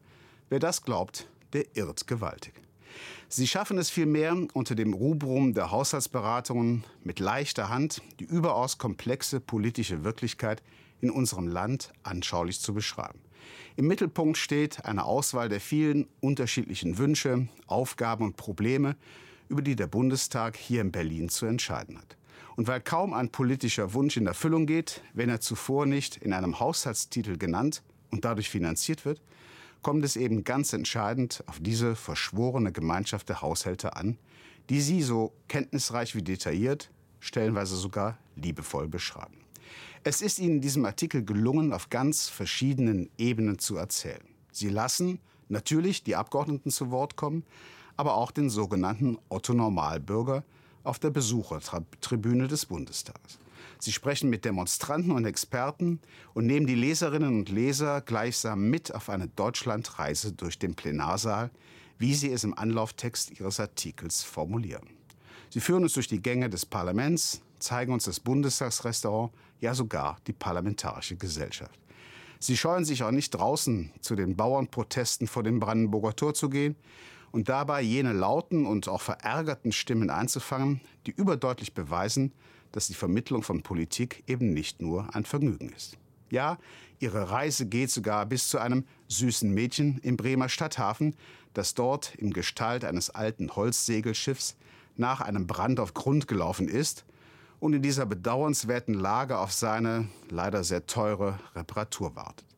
wer 0.49 0.59
das 0.59 0.83
glaubt, 0.83 1.27
der 1.53 1.65
irrt 1.75 2.07
gewaltig. 2.07 2.53
Sie 3.27 3.47
schaffen 3.47 3.77
es 3.77 3.89
vielmehr, 3.89 4.35
unter 4.53 4.75
dem 4.75 4.93
Rubrum 4.93 5.53
der 5.53 5.71
Haushaltsberatungen 5.71 6.83
mit 7.03 7.19
leichter 7.19 7.69
Hand 7.69 8.01
die 8.19 8.23
überaus 8.25 8.77
komplexe 8.77 9.39
politische 9.39 10.03
Wirklichkeit 10.03 10.61
in 11.01 11.09
unserem 11.09 11.47
Land 11.47 11.91
anschaulich 12.03 12.59
zu 12.59 12.73
beschreiben. 12.73 13.19
Im 13.75 13.87
Mittelpunkt 13.87 14.37
steht 14.37 14.85
eine 14.85 15.03
Auswahl 15.03 15.49
der 15.49 15.59
vielen 15.59 16.07
unterschiedlichen 16.21 16.97
Wünsche, 16.97 17.47
Aufgaben 17.67 18.23
und 18.23 18.37
Probleme, 18.37 18.95
über 19.49 19.61
die 19.61 19.75
der 19.75 19.87
Bundestag 19.87 20.55
hier 20.55 20.81
in 20.81 20.91
Berlin 20.91 21.29
zu 21.29 21.45
entscheiden 21.45 21.97
hat. 21.97 22.15
Und 22.55 22.67
weil 22.67 22.79
kaum 22.81 23.13
ein 23.13 23.29
politischer 23.29 23.93
Wunsch 23.93 24.17
in 24.17 24.27
Erfüllung 24.27 24.65
geht, 24.65 25.01
wenn 25.13 25.29
er 25.29 25.41
zuvor 25.41 25.85
nicht 25.85 26.17
in 26.17 26.33
einem 26.33 26.59
Haushaltstitel 26.59 27.37
genannt 27.37 27.83
und 28.11 28.23
dadurch 28.23 28.49
finanziert 28.49 29.03
wird, 29.03 29.21
kommt 29.81 30.03
es 30.05 30.15
eben 30.15 30.43
ganz 30.43 30.73
entscheidend 30.73 31.43
auf 31.47 31.59
diese 31.59 31.95
verschworene 31.95 32.71
Gemeinschaft 32.71 33.29
der 33.29 33.41
Haushälter 33.41 33.97
an, 33.97 34.17
die 34.69 34.81
sie 34.81 35.01
so 35.01 35.33
kenntnisreich 35.47 36.15
wie 36.15 36.23
detailliert, 36.23 36.89
stellenweise 37.19 37.75
sogar 37.75 38.17
liebevoll 38.35 38.87
beschreiben. 38.87 39.37
Es 40.03 40.21
ist 40.21 40.39
ihnen 40.39 40.55
in 40.55 40.61
diesem 40.61 40.85
Artikel 40.85 41.25
gelungen, 41.25 41.73
auf 41.73 41.89
ganz 41.89 42.29
verschiedenen 42.29 43.09
Ebenen 43.17 43.59
zu 43.59 43.75
erzählen. 43.75 44.23
Sie 44.51 44.69
lassen 44.69 45.19
natürlich 45.49 46.03
die 46.03 46.15
Abgeordneten 46.15 46.71
zu 46.71 46.89
Wort 46.89 47.15
kommen, 47.15 47.43
aber 47.97 48.15
auch 48.15 48.31
den 48.31 48.49
sogenannten 48.49 49.17
Otto 49.29 49.53
Normalbürger, 49.53 50.43
auf 50.85 50.99
der 50.99 51.09
Besuchertribüne 51.09 52.47
des 52.47 52.65
Bundestages. 52.65 53.39
Sie 53.79 53.91
sprechen 53.91 54.29
mit 54.29 54.45
Demonstranten 54.45 55.11
und 55.11 55.25
Experten 55.25 55.99
und 56.33 56.45
nehmen 56.45 56.65
die 56.65 56.75
Leserinnen 56.75 57.39
und 57.39 57.49
Leser 57.49 58.01
gleichsam 58.01 58.69
mit 58.69 58.93
auf 58.93 59.09
eine 59.09 59.27
Deutschlandreise 59.27 60.31
durch 60.31 60.57
den 60.57 60.75
Plenarsaal, 60.75 61.51
wie 61.97 62.15
sie 62.15 62.31
es 62.31 62.43
im 62.43 62.57
Anlauftext 62.57 63.39
ihres 63.39 63.59
Artikels 63.59 64.23
formulieren. 64.23 64.89
Sie 65.49 65.59
führen 65.59 65.83
uns 65.83 65.93
durch 65.93 66.07
die 66.07 66.21
Gänge 66.21 66.49
des 66.49 66.65
Parlaments, 66.65 67.41
zeigen 67.59 67.93
uns 67.93 68.05
das 68.05 68.19
Bundestagsrestaurant, 68.19 69.31
ja 69.59 69.73
sogar 69.73 70.17
die 70.27 70.33
Parlamentarische 70.33 71.15
Gesellschaft. 71.15 71.79
Sie 72.39 72.57
scheuen 72.57 72.85
sich 72.85 73.03
auch 73.03 73.11
nicht 73.11 73.31
draußen 73.31 73.91
zu 74.01 74.15
den 74.15 74.35
Bauernprotesten 74.35 75.27
vor 75.27 75.43
dem 75.43 75.59
Brandenburger 75.59 76.15
Tor 76.15 76.33
zu 76.33 76.49
gehen 76.49 76.75
und 77.31 77.49
dabei 77.49 77.81
jene 77.81 78.13
lauten 78.13 78.65
und 78.65 78.87
auch 78.87 79.01
verärgerten 79.01 79.71
Stimmen 79.71 80.09
einzufangen, 80.09 80.81
die 81.05 81.11
überdeutlich 81.11 81.73
beweisen, 81.73 82.31
dass 82.71 82.87
die 82.87 82.93
Vermittlung 82.93 83.43
von 83.43 83.63
Politik 83.63 84.23
eben 84.27 84.53
nicht 84.53 84.81
nur 84.81 85.13
ein 85.15 85.25
Vergnügen 85.25 85.69
ist. 85.69 85.97
Ja, 86.29 86.57
ihre 86.99 87.29
Reise 87.29 87.67
geht 87.67 87.91
sogar 87.91 88.25
bis 88.25 88.49
zu 88.49 88.57
einem 88.57 88.85
süßen 89.07 89.49
Mädchen 89.49 89.99
im 89.99 90.17
Bremer 90.17 90.49
Stadthafen, 90.49 91.15
das 91.53 91.73
dort 91.73 92.15
in 92.15 92.33
Gestalt 92.33 92.83
eines 92.83 93.09
alten 93.09 93.55
Holzsegelschiffs 93.55 94.57
nach 94.97 95.21
einem 95.21 95.47
Brand 95.47 95.79
auf 95.79 95.93
Grund 95.93 96.27
gelaufen 96.27 96.67
ist 96.67 97.05
und 97.59 97.73
in 97.73 97.81
dieser 97.81 98.05
bedauernswerten 98.05 98.93
Lage 98.93 99.37
auf 99.37 99.51
seine 99.51 100.07
leider 100.29 100.63
sehr 100.63 100.85
teure 100.85 101.39
Reparatur 101.55 102.15
wartet. 102.15 102.54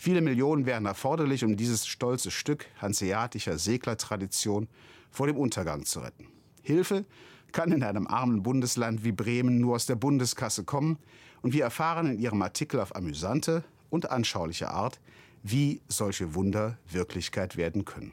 Viele 0.00 0.20
Millionen 0.20 0.64
wären 0.64 0.86
erforderlich, 0.86 1.44
um 1.44 1.56
dieses 1.56 1.84
stolze 1.84 2.30
Stück 2.30 2.66
hanseatischer 2.80 3.58
Seglertradition 3.58 4.68
vor 5.10 5.26
dem 5.26 5.36
Untergang 5.36 5.84
zu 5.84 5.98
retten. 5.98 6.28
Hilfe 6.62 7.04
kann 7.50 7.72
in 7.72 7.82
einem 7.82 8.06
armen 8.06 8.44
Bundesland 8.44 9.02
wie 9.02 9.10
Bremen 9.10 9.58
nur 9.58 9.74
aus 9.74 9.86
der 9.86 9.96
Bundeskasse 9.96 10.62
kommen 10.62 10.98
und 11.42 11.52
wir 11.52 11.64
erfahren 11.64 12.06
in 12.06 12.18
Ihrem 12.20 12.40
Artikel 12.42 12.78
auf 12.78 12.94
amüsante 12.94 13.64
und 13.90 14.12
anschauliche 14.12 14.70
Art, 14.70 15.00
wie 15.42 15.80
solche 15.88 16.32
Wunder 16.34 16.78
Wirklichkeit 16.88 17.56
werden 17.56 17.84
können. 17.84 18.12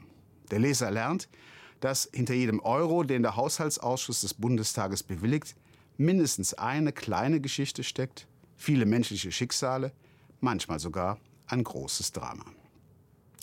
Der 0.50 0.58
Leser 0.58 0.90
lernt, 0.90 1.28
dass 1.78 2.08
hinter 2.12 2.34
jedem 2.34 2.58
Euro, 2.58 3.04
den 3.04 3.22
der 3.22 3.36
Haushaltsausschuss 3.36 4.22
des 4.22 4.34
Bundestages 4.34 5.04
bewilligt, 5.04 5.54
mindestens 5.98 6.52
eine 6.54 6.92
kleine 6.92 7.40
Geschichte 7.40 7.84
steckt, 7.84 8.26
viele 8.56 8.86
menschliche 8.86 9.30
Schicksale, 9.30 9.92
manchmal 10.40 10.80
sogar 10.80 11.18
ein 11.46 11.64
großes 11.64 12.12
Drama. 12.12 12.44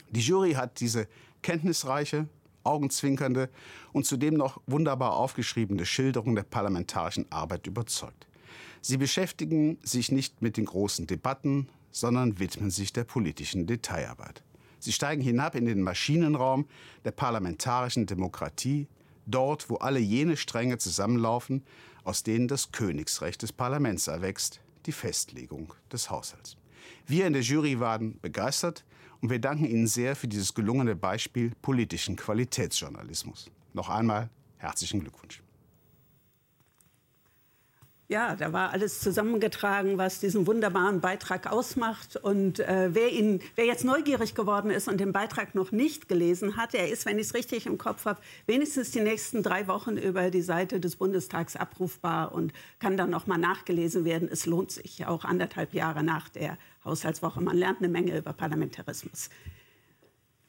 Die 0.09 0.21
Jury 0.21 0.53
hat 0.53 0.79
diese 0.79 1.07
kenntnisreiche, 1.41 2.27
augenzwinkernde 2.63 3.49
und 3.91 4.05
zudem 4.05 4.35
noch 4.35 4.61
wunderbar 4.67 5.13
aufgeschriebene 5.13 5.85
Schilderung 5.85 6.35
der 6.35 6.43
parlamentarischen 6.43 7.31
Arbeit 7.31 7.67
überzeugt. 7.67 8.27
Sie 8.81 8.97
beschäftigen 8.97 9.77
sich 9.83 10.11
nicht 10.11 10.41
mit 10.41 10.57
den 10.57 10.65
großen 10.65 11.07
Debatten, 11.07 11.69
sondern 11.91 12.39
widmen 12.39 12.69
sich 12.69 12.93
der 12.93 13.03
politischen 13.03 13.67
Detailarbeit. 13.67 14.43
Sie 14.79 14.91
steigen 14.91 15.21
hinab 15.21 15.55
in 15.55 15.65
den 15.65 15.81
Maschinenraum 15.81 16.67
der 17.05 17.11
parlamentarischen 17.11 18.05
Demokratie, 18.05 18.87
dort, 19.25 19.69
wo 19.69 19.77
alle 19.77 19.99
jene 19.99 20.35
Stränge 20.35 20.77
zusammenlaufen, 20.77 21.63
aus 22.03 22.23
denen 22.23 22.49
das 22.49 22.71
Königsrecht 22.71 23.41
des 23.41 23.53
Parlaments 23.53 24.07
erwächst, 24.07 24.59
die 24.85 24.91
Festlegung 24.91 25.73
des 25.91 26.09
Haushalts. 26.09 26.57
Wir 27.06 27.28
in 27.28 27.34
der 27.34 27.41
Jury 27.41 27.80
waren 27.80 28.19
begeistert 28.22 28.86
und 29.22 29.30
wir 29.30 29.39
danken 29.39 29.65
Ihnen 29.65 29.88
sehr 29.88 30.15
für 30.15 30.28
dieses 30.28 30.54
gelungene 30.54 30.96
Beispiel 30.96 31.52
politischen 31.62 32.15
Qualitätsjournalismus. 32.15 33.52
Noch 33.74 33.89
einmal 33.89 34.30
herzlichen 34.58 35.02
Glückwunsch. 35.02 35.42
Ja, 38.09 38.35
da 38.35 38.51
war 38.51 38.71
alles 38.71 38.99
zusammengetragen, 38.99 39.97
was 39.97 40.19
diesen 40.19 40.45
wunderbaren 40.45 40.99
Beitrag 40.99 41.49
ausmacht. 41.49 42.17
Und 42.17 42.59
äh, 42.59 42.89
wer, 42.93 43.09
ihn, 43.09 43.41
wer 43.55 43.65
jetzt 43.65 43.85
neugierig 43.85 44.35
geworden 44.35 44.71
ist 44.71 44.89
und 44.89 44.99
den 44.99 45.13
Beitrag 45.13 45.55
noch 45.55 45.71
nicht 45.71 46.09
gelesen 46.09 46.57
hat, 46.57 46.73
er 46.73 46.89
ist, 46.89 47.05
wenn 47.05 47.17
ich 47.17 47.27
es 47.27 47.33
richtig 47.33 47.65
im 47.65 47.77
Kopf 47.77 48.05
habe, 48.05 48.19
wenigstens 48.45 48.91
die 48.91 48.99
nächsten 48.99 49.41
drei 49.41 49.67
Wochen 49.67 49.95
über 49.95 50.31
die 50.31 50.41
Seite 50.41 50.81
des 50.81 50.97
Bundestags 50.97 51.55
abrufbar 51.55 52.33
und 52.33 52.51
kann 52.79 52.97
dann 52.97 53.09
noch 53.09 53.25
mal 53.25 53.37
nachgelesen 53.37 54.03
werden. 54.03 54.27
Es 54.29 54.45
lohnt 54.45 54.71
sich, 54.71 55.07
auch 55.07 55.23
anderthalb 55.23 55.73
Jahre 55.73 56.03
nach 56.03 56.27
der 56.27 56.57
Haushaltswoche. 56.83 57.39
Man 57.39 57.55
lernt 57.55 57.79
eine 57.79 57.87
Menge 57.87 58.17
über 58.17 58.33
Parlamentarismus. 58.33 59.29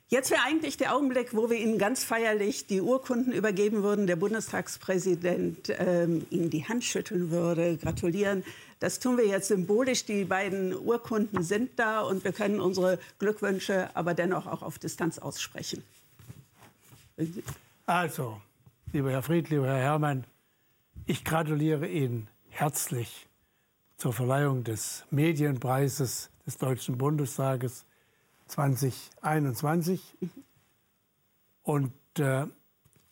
Jetzt 0.08 0.30
wäre 0.30 0.42
eigentlich 0.42 0.76
der 0.76 0.94
Augenblick, 0.94 1.34
wo 1.34 1.48
wir 1.48 1.58
Ihnen 1.58 1.78
ganz 1.78 2.04
feierlich 2.04 2.66
die 2.66 2.80
Urkunden 2.82 3.32
übergeben 3.32 3.82
würden, 3.82 4.06
der 4.06 4.16
Bundestagspräsident 4.16 5.72
ähm, 5.78 6.26
Ihnen 6.30 6.50
die 6.50 6.68
Hand 6.68 6.84
schütteln 6.84 7.30
würde, 7.30 7.78
gratulieren. 7.78 8.44
Das 8.80 9.00
tun 9.00 9.16
wir 9.16 9.26
jetzt 9.26 9.48
symbolisch. 9.48 10.04
Die 10.04 10.24
beiden 10.24 10.74
Urkunden 10.76 11.42
sind 11.42 11.78
da 11.78 12.02
und 12.02 12.22
wir 12.22 12.32
können 12.32 12.60
unsere 12.60 12.98
Glückwünsche 13.18 13.88
aber 13.96 14.12
dennoch 14.12 14.46
auch 14.46 14.62
auf 14.62 14.78
Distanz 14.78 15.18
aussprechen. 15.18 15.82
Also, 17.86 18.40
lieber 18.92 19.10
Herr 19.10 19.22
Fried, 19.22 19.48
lieber 19.48 19.66
Herr 19.66 19.78
Herrmann, 19.78 20.24
ich 21.06 21.24
gratuliere 21.24 21.88
Ihnen 21.88 22.28
herzlich 22.50 23.26
zur 23.96 24.12
Verleihung 24.12 24.64
des 24.64 25.04
Medienpreises 25.10 26.30
des 26.46 26.58
Deutschen 26.58 26.98
Bundestages 26.98 27.86
2021. 28.54 30.00
Und 31.62 31.92
äh, 32.18 32.46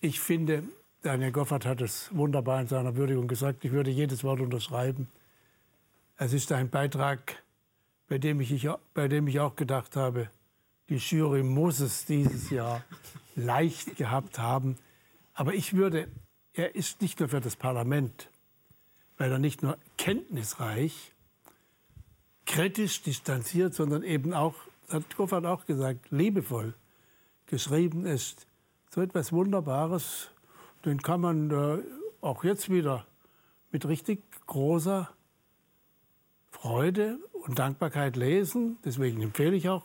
ich 0.01 0.21
finde, 0.21 0.63
Daniel 1.03 1.33
Goffert 1.33 1.67
hat 1.67 1.81
es 1.81 2.15
wunderbar 2.15 2.61
in 2.61 2.69
seiner 2.69 2.95
Würdigung 2.95 3.27
gesagt, 3.27 3.65
ich 3.65 3.73
würde 3.73 3.91
jedes 3.91 4.23
Wort 4.23 4.41
unterschreiben. 4.41 5.09
Es 6.17 6.33
ist 6.33 6.53
ein 6.53 6.71
Beitrag, 6.71 7.43
bei 8.09 8.19
dem 8.19 8.41
ich, 8.41 8.69
bei 8.95 9.09
dem 9.09 9.27
ich 9.27 9.41
auch 9.41 9.57
gedacht 9.57 9.97
habe, 9.97 10.31
die 10.89 10.97
Jury 10.99 11.43
muss 11.43 11.81
es 11.81 12.05
dieses 12.05 12.51
Jahr 12.51 12.85
leicht 13.35 13.97
gehabt 13.97 14.39
haben. 14.39 14.77
Aber 15.35 15.55
ich 15.55 15.75
würde, 15.75 16.07
er 16.53 16.77
ist 16.77 17.03
nicht 17.03 17.19
nur 17.19 17.31
für 17.31 17.41
das 17.41 17.57
Parlament, 17.57 18.31
weil 19.17 19.33
er 19.33 19.41
nicht 19.41 19.63
nur 19.63 19.77
kenntnisreich, 19.99 21.13
kritisch 22.47 23.03
distanziert, 23.03 23.75
sondern 23.75 24.05
eben 24.05 24.35
auch 24.35 24.55
hat 24.93 25.17
Goffert 25.17 25.47
auch 25.47 25.67
gesagt, 25.67 26.11
liebevoll 26.11 26.75
geschrieben 27.47 28.07
ist. 28.07 28.47
So 28.91 29.01
etwas 29.01 29.33
Wunderbares, 29.33 30.31
den 30.85 31.03
kann 31.03 31.21
man 31.21 31.51
äh, 31.51 31.79
auch 32.21 32.45
jetzt 32.45 32.71
wieder 32.71 33.07
mit 33.71 33.87
richtig 33.87 34.23
großer 34.47 35.11
Freude 36.51 37.19
und 37.33 37.59
Dankbarkeit 37.59 38.17
lesen. 38.17 38.79
Deswegen 38.85 39.23
empfehle 39.23 39.57
ich 39.57 39.69
auch, 39.69 39.85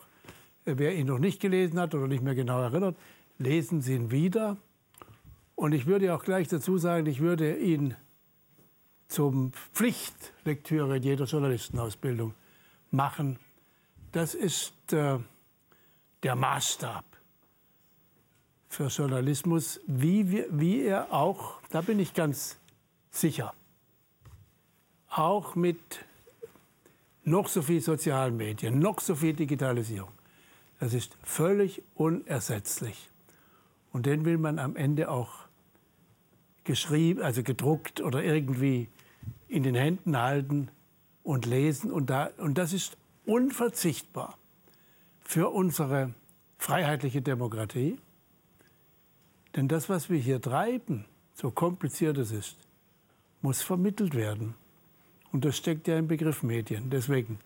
äh, 0.64 0.74
wer 0.76 0.94
ihn 0.94 1.06
noch 1.06 1.18
nicht 1.18 1.40
gelesen 1.40 1.80
hat 1.80 1.94
oder 1.94 2.06
nicht 2.06 2.22
mehr 2.22 2.34
genau 2.34 2.60
erinnert, 2.60 2.96
lesen 3.38 3.80
Sie 3.80 3.94
ihn 3.94 4.10
wieder. 4.10 4.56
Und 5.54 5.72
ich 5.72 5.86
würde 5.86 6.14
auch 6.14 6.24
gleich 6.24 6.48
dazu 6.48 6.78
sagen, 6.78 7.06
ich 7.06 7.20
würde 7.20 7.56
ihn 7.56 7.96
zum 9.08 9.52
Pflichtlektüre 9.72 10.98
in 10.98 11.02
jeder 11.02 11.24
Journalistenausbildung 11.24 12.34
machen. 12.90 13.38
Das 14.12 14.34
ist 14.34 14.72
äh, 14.92 15.18
der 16.22 16.36
Maßstab 16.36 17.04
für 18.68 18.86
Journalismus, 18.86 19.80
wie, 19.86 20.30
wir, 20.30 20.46
wie 20.50 20.82
er 20.82 21.12
auch, 21.12 21.60
da 21.70 21.80
bin 21.80 21.98
ich 21.98 22.14
ganz 22.14 22.58
sicher, 23.10 23.54
auch 25.10 25.54
mit 25.54 26.04
noch 27.24 27.48
so 27.48 27.62
viel 27.62 27.80
sozialen 27.80 28.36
Medien, 28.36 28.78
noch 28.78 29.00
so 29.00 29.14
viel 29.14 29.34
Digitalisierung, 29.34 30.12
das 30.80 30.94
ist 30.94 31.16
völlig 31.22 31.82
unersetzlich. 31.94 33.10
Und 33.92 34.06
den 34.06 34.24
will 34.24 34.38
man 34.38 34.58
am 34.58 34.76
Ende 34.76 35.10
auch 35.10 35.30
geschrieben, 36.64 37.22
also 37.22 37.42
gedruckt 37.42 38.00
oder 38.00 38.22
irgendwie 38.22 38.88
in 39.48 39.62
den 39.62 39.74
Händen 39.74 40.16
halten 40.16 40.70
und 41.24 41.46
lesen. 41.46 41.90
Und, 41.90 42.10
da, 42.10 42.30
und 42.36 42.58
das 42.58 42.72
ist 42.72 42.96
unverzichtbar 43.28 44.38
für 45.20 45.50
unsere 45.50 46.14
freiheitliche 46.56 47.20
Demokratie. 47.20 47.98
Denn 49.54 49.68
das, 49.68 49.88
was 49.88 50.08
wir 50.08 50.18
hier 50.18 50.40
treiben, 50.40 51.04
so 51.34 51.50
kompliziert 51.50 52.16
es 52.16 52.32
ist, 52.32 52.56
muss 53.42 53.62
vermittelt 53.62 54.14
werden. 54.14 54.54
Und 55.30 55.44
das 55.44 55.56
steckt 55.56 55.86
ja 55.88 55.98
im 55.98 56.08
Begriff 56.08 56.42
Medien. 56.42 56.88
Deswegen 56.88 57.38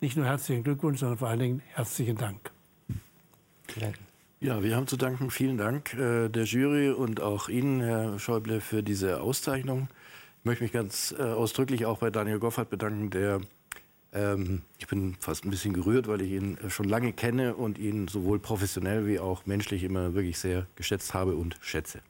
nicht 0.00 0.16
nur 0.16 0.26
herzlichen 0.26 0.62
Glückwunsch, 0.62 1.00
sondern 1.00 1.18
vor 1.18 1.28
allen 1.28 1.40
Dingen 1.40 1.62
herzlichen 1.68 2.16
Dank. 2.16 2.50
Ja, 4.40 4.62
wir 4.62 4.76
haben 4.76 4.86
zu 4.86 4.98
danken. 4.98 5.30
Vielen 5.30 5.56
Dank 5.56 5.94
äh, 5.94 6.28
der 6.28 6.44
Jury 6.44 6.90
und 6.90 7.22
auch 7.22 7.48
Ihnen, 7.48 7.80
Herr 7.80 8.18
Schäuble, 8.18 8.60
für 8.60 8.82
diese 8.82 9.22
Auszeichnung. 9.22 9.88
Ich 10.40 10.44
möchte 10.44 10.64
mich 10.64 10.72
ganz 10.72 11.14
äh, 11.18 11.22
ausdrücklich 11.22 11.86
auch 11.86 11.98
bei 11.98 12.10
Daniel 12.10 12.38
Goffert 12.38 12.68
bedanken, 12.68 13.08
der 13.08 13.40
ähm, 14.14 14.62
ich 14.78 14.86
bin 14.86 15.16
fast 15.20 15.44
ein 15.44 15.50
bisschen 15.50 15.74
gerührt, 15.74 16.06
weil 16.08 16.22
ich 16.22 16.32
ihn 16.32 16.56
äh, 16.58 16.70
schon 16.70 16.88
lange 16.88 17.12
kenne 17.12 17.54
und 17.54 17.78
ihn 17.78 18.08
sowohl 18.08 18.38
professionell 18.38 19.06
wie 19.06 19.18
auch 19.18 19.44
menschlich 19.46 19.82
immer 19.82 20.14
wirklich 20.14 20.38
sehr 20.38 20.66
geschätzt 20.76 21.14
habe 21.14 21.34
und 21.34 21.56
schätze. 21.60 22.00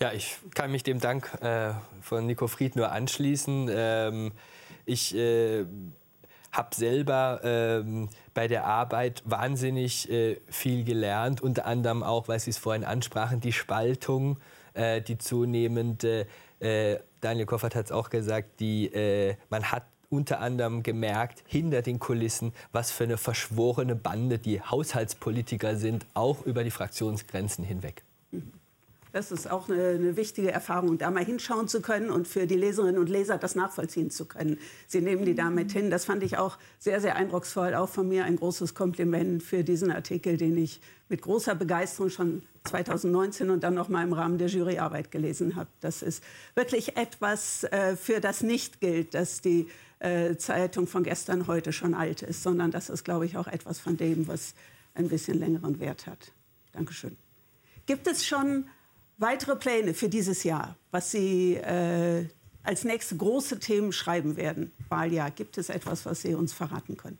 Ja, 0.00 0.12
ich 0.12 0.38
kann 0.54 0.72
mich 0.72 0.82
dem 0.82 0.98
Dank 0.98 1.30
äh, 1.42 1.72
von 2.00 2.26
Nico 2.26 2.46
Fried 2.46 2.74
nur 2.74 2.90
anschließen. 2.90 3.68
Ähm, 3.70 4.32
ich 4.86 5.14
äh, 5.14 5.66
habe 6.52 6.74
selber 6.74 7.40
ähm, 7.44 8.08
bei 8.32 8.48
der 8.48 8.64
Arbeit 8.64 9.22
wahnsinnig 9.26 10.10
äh, 10.10 10.40
viel 10.48 10.84
gelernt, 10.84 11.42
unter 11.42 11.66
anderem 11.66 12.02
auch, 12.02 12.28
weil 12.28 12.40
Sie 12.40 12.50
es 12.50 12.58
vorhin 12.58 12.84
ansprachen, 12.84 13.40
die 13.40 13.52
Spaltung, 13.52 14.38
äh, 14.72 15.02
die 15.02 15.18
zunehmende 15.18 16.26
äh, 16.60 16.98
Daniel 17.20 17.46
Koffert 17.46 17.74
hat 17.74 17.86
es 17.86 17.92
auch 17.92 18.10
gesagt, 18.10 18.60
die, 18.60 18.86
äh, 18.86 19.36
man 19.48 19.70
hat 19.70 19.84
unter 20.08 20.40
anderem 20.40 20.82
gemerkt, 20.82 21.44
hinter 21.46 21.82
den 21.82 21.98
Kulissen, 21.98 22.52
was 22.72 22.90
für 22.90 23.04
eine 23.04 23.16
verschworene 23.16 23.94
Bande 23.94 24.38
die 24.38 24.60
Haushaltspolitiker 24.60 25.76
sind, 25.76 26.04
auch 26.14 26.44
über 26.44 26.64
die 26.64 26.70
Fraktionsgrenzen 26.70 27.64
hinweg. 27.64 28.02
Das 29.12 29.32
ist 29.32 29.50
auch 29.50 29.68
eine, 29.68 29.88
eine, 29.88 30.16
wichtige 30.16 30.52
Erfahrung, 30.52 30.98
da 30.98 31.10
mal 31.10 31.24
hinschauen 31.24 31.66
zu 31.66 31.82
können 31.82 32.10
und 32.10 32.28
für 32.28 32.46
die 32.46 32.56
Leserinnen 32.56 32.98
und 32.98 33.08
Leser 33.08 33.38
das 33.38 33.54
nachvollziehen 33.54 34.10
zu 34.10 34.24
können. 34.24 34.58
Sie 34.86 35.00
nehmen 35.00 35.24
die 35.24 35.34
damit 35.34 35.72
hin. 35.72 35.90
Das 35.90 36.04
fand 36.04 36.22
ich 36.22 36.38
auch 36.38 36.58
sehr, 36.78 37.00
sehr 37.00 37.16
eindrucksvoll. 37.16 37.74
Auch 37.74 37.88
von 37.88 38.08
mir 38.08 38.24
ein 38.24 38.36
großes 38.36 38.74
Kompliment 38.74 39.42
für 39.42 39.64
diesen 39.64 39.90
Artikel, 39.90 40.36
den 40.36 40.56
ich 40.56 40.80
mit 41.08 41.22
großer 41.22 41.56
Begeisterung 41.56 42.10
schon 42.10 42.42
2019 42.64 43.50
und 43.50 43.64
dann 43.64 43.74
noch 43.74 43.88
mal 43.88 44.04
im 44.04 44.12
Rahmen 44.12 44.38
der 44.38 44.48
Juryarbeit 44.48 45.10
gelesen 45.10 45.56
habe. 45.56 45.70
Das 45.80 46.02
ist 46.02 46.22
wirklich 46.54 46.96
etwas, 46.96 47.64
äh, 47.64 47.96
für 47.96 48.20
das 48.20 48.42
nicht 48.42 48.80
gilt, 48.80 49.14
dass 49.14 49.40
die 49.40 49.66
äh, 49.98 50.36
Zeitung 50.36 50.86
von 50.86 51.02
gestern 51.02 51.46
heute 51.46 51.72
schon 51.72 51.94
alt 51.94 52.22
ist, 52.22 52.42
sondern 52.42 52.70
das 52.70 52.90
ist, 52.90 53.04
glaube 53.04 53.26
ich, 53.26 53.36
auch 53.36 53.48
etwas 53.48 53.80
von 53.80 53.96
dem, 53.96 54.28
was 54.28 54.54
ein 54.94 55.08
bisschen 55.08 55.38
längeren 55.38 55.80
Wert 55.80 56.06
hat. 56.06 56.32
Dankeschön. 56.72 57.16
Gibt 57.86 58.06
es 58.06 58.24
schon 58.24 58.66
weitere 59.20 59.56
Pläne 59.56 59.94
für 59.94 60.08
dieses 60.08 60.42
Jahr, 60.42 60.76
was 60.90 61.10
Sie 61.10 61.54
äh, 61.54 62.26
als 62.62 62.84
nächste 62.84 63.16
große 63.16 63.60
Themen 63.60 63.92
schreiben 63.92 64.36
werden? 64.36 64.72
Wahljahr. 64.88 65.30
Gibt 65.30 65.58
es 65.58 65.68
etwas, 65.68 66.04
was 66.06 66.22
Sie 66.22 66.34
uns 66.34 66.52
verraten 66.52 66.96
können? 66.96 67.18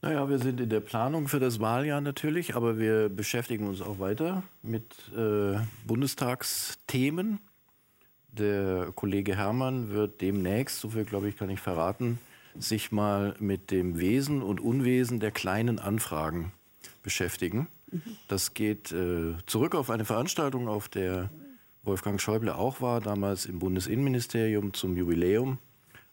Naja, 0.00 0.28
wir 0.28 0.38
sind 0.38 0.60
in 0.60 0.68
der 0.70 0.80
Planung 0.80 1.26
für 1.26 1.40
das 1.40 1.58
Wahljahr 1.58 2.00
natürlich, 2.00 2.54
aber 2.54 2.78
wir 2.78 3.08
beschäftigen 3.08 3.66
uns 3.66 3.82
auch 3.82 3.98
weiter 3.98 4.44
mit 4.62 4.84
äh, 5.16 5.58
Bundestagsthemen. 5.86 7.40
Der 8.30 8.92
Kollege 8.94 9.36
Hermann 9.36 9.90
wird 9.90 10.20
demnächst, 10.20 10.78
so 10.78 10.90
viel 10.90 11.04
glaube 11.04 11.28
ich 11.28 11.36
kann 11.36 11.50
ich 11.50 11.58
verraten, 11.58 12.20
sich 12.56 12.92
mal 12.92 13.34
mit 13.40 13.72
dem 13.72 13.98
Wesen 13.98 14.42
und 14.42 14.60
Unwesen 14.60 15.18
der 15.18 15.32
kleinen 15.32 15.80
Anfragen 15.80 16.52
beschäftigen. 17.02 17.66
Das 18.28 18.54
geht 18.54 18.92
äh, 18.92 19.34
zurück 19.46 19.74
auf 19.74 19.90
eine 19.90 20.04
Veranstaltung, 20.04 20.68
auf 20.68 20.88
der 20.88 21.30
Wolfgang 21.82 22.20
Schäuble 22.20 22.54
auch 22.54 22.80
war, 22.80 23.00
damals 23.00 23.46
im 23.46 23.58
Bundesinnenministerium 23.58 24.74
zum 24.74 24.96
Jubiläum. 24.96 25.58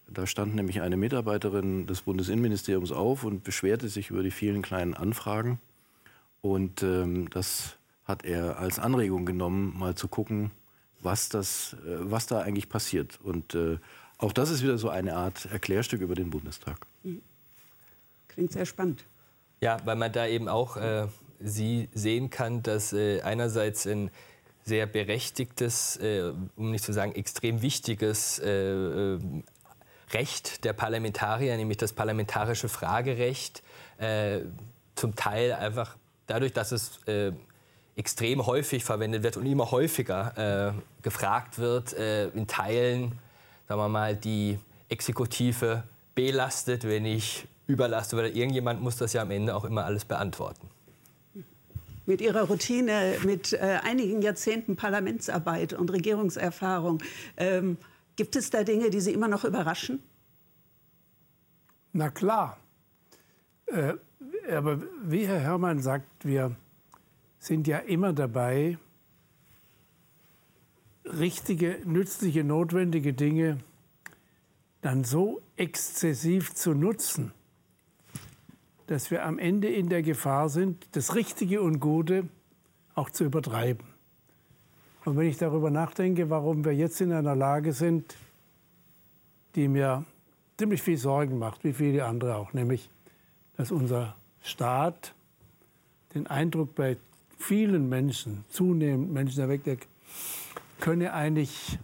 Da 0.07 0.27
stand 0.27 0.55
nämlich 0.55 0.81
eine 0.81 0.97
Mitarbeiterin 0.97 1.88
des 1.88 2.01
Bundesinnenministeriums 2.01 2.91
auf 2.91 3.23
und 3.23 3.43
beschwerte 3.43 3.89
sich 3.89 4.09
über 4.11 4.23
die 4.23 4.31
vielen 4.31 4.61
kleinen 4.61 4.93
Anfragen. 4.93 5.59
Und 6.41 6.83
ähm, 6.83 7.29
das 7.31 7.77
hat 8.05 8.23
er 8.23 8.59
als 8.59 8.77
Anregung 8.77 9.25
genommen, 9.25 9.73
mal 9.77 9.95
zu 9.95 10.07
gucken, 10.07 10.51
was, 11.01 11.29
das, 11.29 11.75
äh, 11.85 11.97
was 11.99 12.27
da 12.27 12.41
eigentlich 12.41 12.69
passiert. 12.69 13.19
Und 13.21 13.55
äh, 13.55 13.79
auch 14.17 14.31
das 14.31 14.51
ist 14.51 14.63
wieder 14.63 14.77
so 14.77 14.89
eine 14.89 15.15
Art 15.15 15.45
Erklärstück 15.45 16.01
über 16.01 16.15
den 16.15 16.29
Bundestag. 16.29 16.85
Klingt 18.27 18.51
sehr 18.51 18.65
spannend. 18.65 19.05
Ja, 19.61 19.77
weil 19.85 19.95
man 19.95 20.11
da 20.11 20.27
eben 20.27 20.47
auch 20.47 20.77
äh, 20.77 21.07
sie 21.39 21.89
sehen 21.93 22.30
kann, 22.30 22.63
dass 22.63 22.93
äh, 22.93 23.21
einerseits 23.21 23.86
ein 23.86 24.12
sehr 24.63 24.88
berechtigtes, 24.88 25.98
äh, 25.98 26.32
um 26.56 26.71
nicht 26.71 26.84
zu 26.84 26.91
sagen 26.91 27.13
extrem 27.13 27.62
wichtiges 27.62 28.39
äh, 28.39 28.50
äh, 28.50 29.19
Recht 30.12 30.63
der 30.63 30.74
Parlamentarier, 30.74 31.56
nämlich 31.58 31.78
das 31.78 31.93
parlamentarische 31.93 32.69
Fragerecht, 32.69 33.63
äh, 33.98 34.41
zum 34.95 35.15
Teil 35.15 35.54
einfach 35.54 35.95
dadurch, 36.28 36.54
dass 36.54 36.71
es 36.71 37.00
extrem 37.95 38.45
häufig 38.45 38.84
verwendet 38.84 39.24
wird 39.24 39.36
und 39.36 39.45
immer 39.45 39.71
häufiger 39.71 40.74
gefragt 41.02 41.60
wird, 41.60 41.91
in 41.93 42.48
Teilen, 42.48 43.12
sagen 43.67 43.82
wir 43.82 43.89
mal, 43.89 44.15
die 44.15 44.58
Exekutive 44.88 45.84
belastet, 46.15 46.86
wenn 46.86 47.06
ich 47.06 47.45
überlaste, 47.67 48.15
weil 48.15 48.36
irgendjemand 48.36 48.82
muss 48.82 48.95
das 48.95 49.13
ja 49.13 49.21
am 49.21 49.32
Ende 49.32 49.54
auch 49.54 49.65
immer 49.65 49.86
alles 49.86 50.06
beantworten. 50.06 50.69
Mit 52.06 52.22
Ihrer 52.22 52.44
Routine, 52.44 53.18
mit 53.24 53.54
äh, 53.54 53.80
einigen 53.84 54.22
Jahrzehnten 54.22 54.76
Parlamentsarbeit 54.76 55.74
und 55.74 55.91
Regierungserfahrung, 55.91 57.02
ähm, 57.38 57.78
gibt 58.15 58.36
es 58.36 58.50
da 58.50 58.63
Dinge, 58.63 58.89
die 58.89 59.02
Sie 59.02 59.13
immer 59.13 59.28
noch 59.28 59.44
überraschen? 59.44 60.04
Na 61.94 62.10
klar. 62.10 62.58
Äh, 63.68 63.94
aber 64.52 64.82
wie 65.04 65.26
Herr 65.26 65.39
Herrmann 65.39 65.82
sagt, 65.82 66.26
wir 66.26 66.56
sind 67.39 67.68
ja 67.68 67.80
immer 67.80 68.13
dabei, 68.13 68.78
richtige, 71.06 71.80
nützliche, 71.86 72.44
notwendige 72.44 73.13
Dinge 73.13 73.60
dann 74.82 75.04
so 75.04 75.41
exzessiv 75.56 76.54
zu 76.54 76.74
nutzen, 76.74 77.32
dass 78.88 79.12
wir 79.12 79.26
am 79.26 79.39
Ende 79.39 79.67
in 79.67 79.89
der 79.89 80.02
Gefahr 80.02 80.50
sind, 80.50 80.88
das 80.91 81.15
Richtige 81.15 81.62
und 81.62 81.80
Gute 81.80 82.28
auch 82.93 83.10
zu 83.10 83.26
übertreiben. 83.26 83.86
Und 85.06 85.17
wenn 85.17 85.28
ich 85.28 85.38
darüber 85.38 85.69
nachdenke, 85.69 86.30
warum 86.30 86.65
wir 86.65 86.74
jetzt 86.74 87.00
in 87.02 87.12
einer 87.12 87.36
Lage 87.36 87.74
sind, 87.74 88.15
die 89.56 89.67
mir 89.67 90.04
ziemlich 90.58 90.82
viel 90.82 90.98
Sorgen 90.98 91.38
macht, 91.38 91.63
wie 91.63 91.74
viele 91.74 92.06
andere 92.06 92.36
auch, 92.36 92.54
nämlich, 92.54 92.89
dass 93.58 93.71
unser 93.71 94.15
Staat 94.41 95.13
den 96.13 96.28
Eindruck 96.28 96.76
bei 96.76 96.98
vielen 97.38 97.89
Menschen, 97.89 98.45
zunehmend 98.50 99.12
Menschen 99.12 99.41
erweckt, 99.41 99.67
er 99.67 99.78
könne 100.80 101.13
eigentlich, 101.13 101.78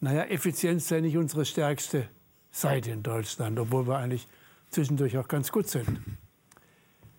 naja, 0.00 0.24
Effizienz 0.24 0.88
sei 0.88 1.00
nicht 1.00 1.16
unsere 1.16 1.44
stärkste 1.44 2.08
Seite 2.50 2.90
in 2.90 3.02
Deutschland, 3.02 3.58
obwohl 3.58 3.86
wir 3.86 3.98
eigentlich 3.98 4.26
zwischendurch 4.70 5.18
auch 5.18 5.28
ganz 5.28 5.52
gut 5.52 5.68
sind, 5.68 6.00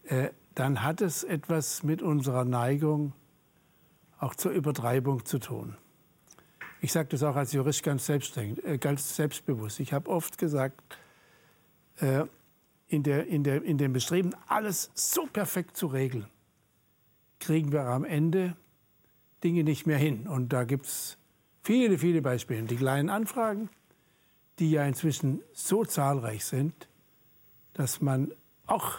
äh, 0.04 0.30
dann 0.56 0.84
hat 0.84 1.02
es 1.02 1.24
etwas 1.24 1.84
mit 1.84 2.02
unserer 2.02 2.46
Neigung 2.46 3.14
auch 4.20 4.36
zur 4.36 4.52
Übertreibung 4.52 5.26
zu 5.26 5.40
tun. 5.40 5.78
Ich 6.82 6.92
sage 6.92 7.10
das 7.10 7.24
auch 7.24 7.36
als 7.36 7.54
Jurist 7.54 7.84
ganz, 7.84 8.10
äh, 8.10 8.78
ganz 8.80 9.16
selbstbewusst. 9.16 9.80
Ich 9.80 9.94
habe 9.94 10.10
oft 10.10 10.38
gesagt, 10.38 10.82
äh, 11.98 12.26
in, 12.88 13.04
der, 13.04 13.28
in, 13.28 13.44
der, 13.44 13.64
in 13.64 13.78
dem 13.78 13.94
Bestreben, 13.94 14.34
alles 14.48 14.92
so 14.96 15.26
perfekt 15.28 15.78
zu 15.78 15.88
regeln, 15.88 16.28
kriegen 17.40 17.72
wir 17.72 17.86
am 17.86 18.04
Ende 18.04 18.56
Dinge 19.44 19.64
nicht 19.64 19.86
mehr 19.86 19.98
hin. 19.98 20.28
Und 20.28 20.52
da 20.52 20.64
gibt 20.64 20.86
es 20.86 21.18
viele, 21.62 21.98
viele 21.98 22.22
Beispiele. 22.22 22.64
Die 22.64 22.76
kleinen 22.76 23.10
Anfragen, 23.10 23.70
die 24.58 24.72
ja 24.72 24.86
inzwischen 24.86 25.42
so 25.54 25.86
zahlreich 25.86 26.44
sind, 26.46 26.88
dass 27.80 28.02
man 28.02 28.30
auch, 28.68 28.96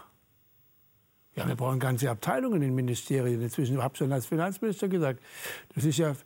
ja, 1.34 1.46
wir 1.46 1.54
brauchen 1.54 1.78
ganze 1.80 2.10
Abteilungen 2.10 2.62
in 2.62 2.74
Ministerien 2.74 3.42
inzwischen. 3.42 3.76
Ich 3.76 3.82
habe 3.82 3.94
schon 3.94 4.10
als 4.10 4.24
Finanzminister 4.24 4.88
gesagt, 4.88 5.22
das 5.74 5.84
ist 5.84 5.98
ja, 5.98 6.16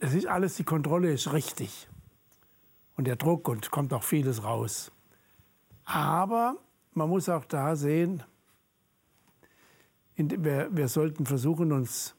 das 0.00 0.12
ist 0.12 0.26
alles, 0.26 0.56
die 0.56 0.64
Kontrolle 0.64 1.12
ist 1.12 1.32
richtig. 1.32 1.86
Und 2.96 3.06
der 3.06 3.14
Druck 3.14 3.46
und 3.46 3.70
kommt 3.70 3.94
auch 3.94 4.02
vieles 4.02 4.42
raus. 4.42 4.90
Aber 5.84 6.56
man 6.94 7.08
muss 7.08 7.28
auch 7.28 7.44
da 7.44 7.76
sehen, 7.76 8.24
wir, 10.16 10.68
wir 10.72 10.88
sollten 10.88 11.26
versuchen, 11.26 11.70
uns 11.70 12.16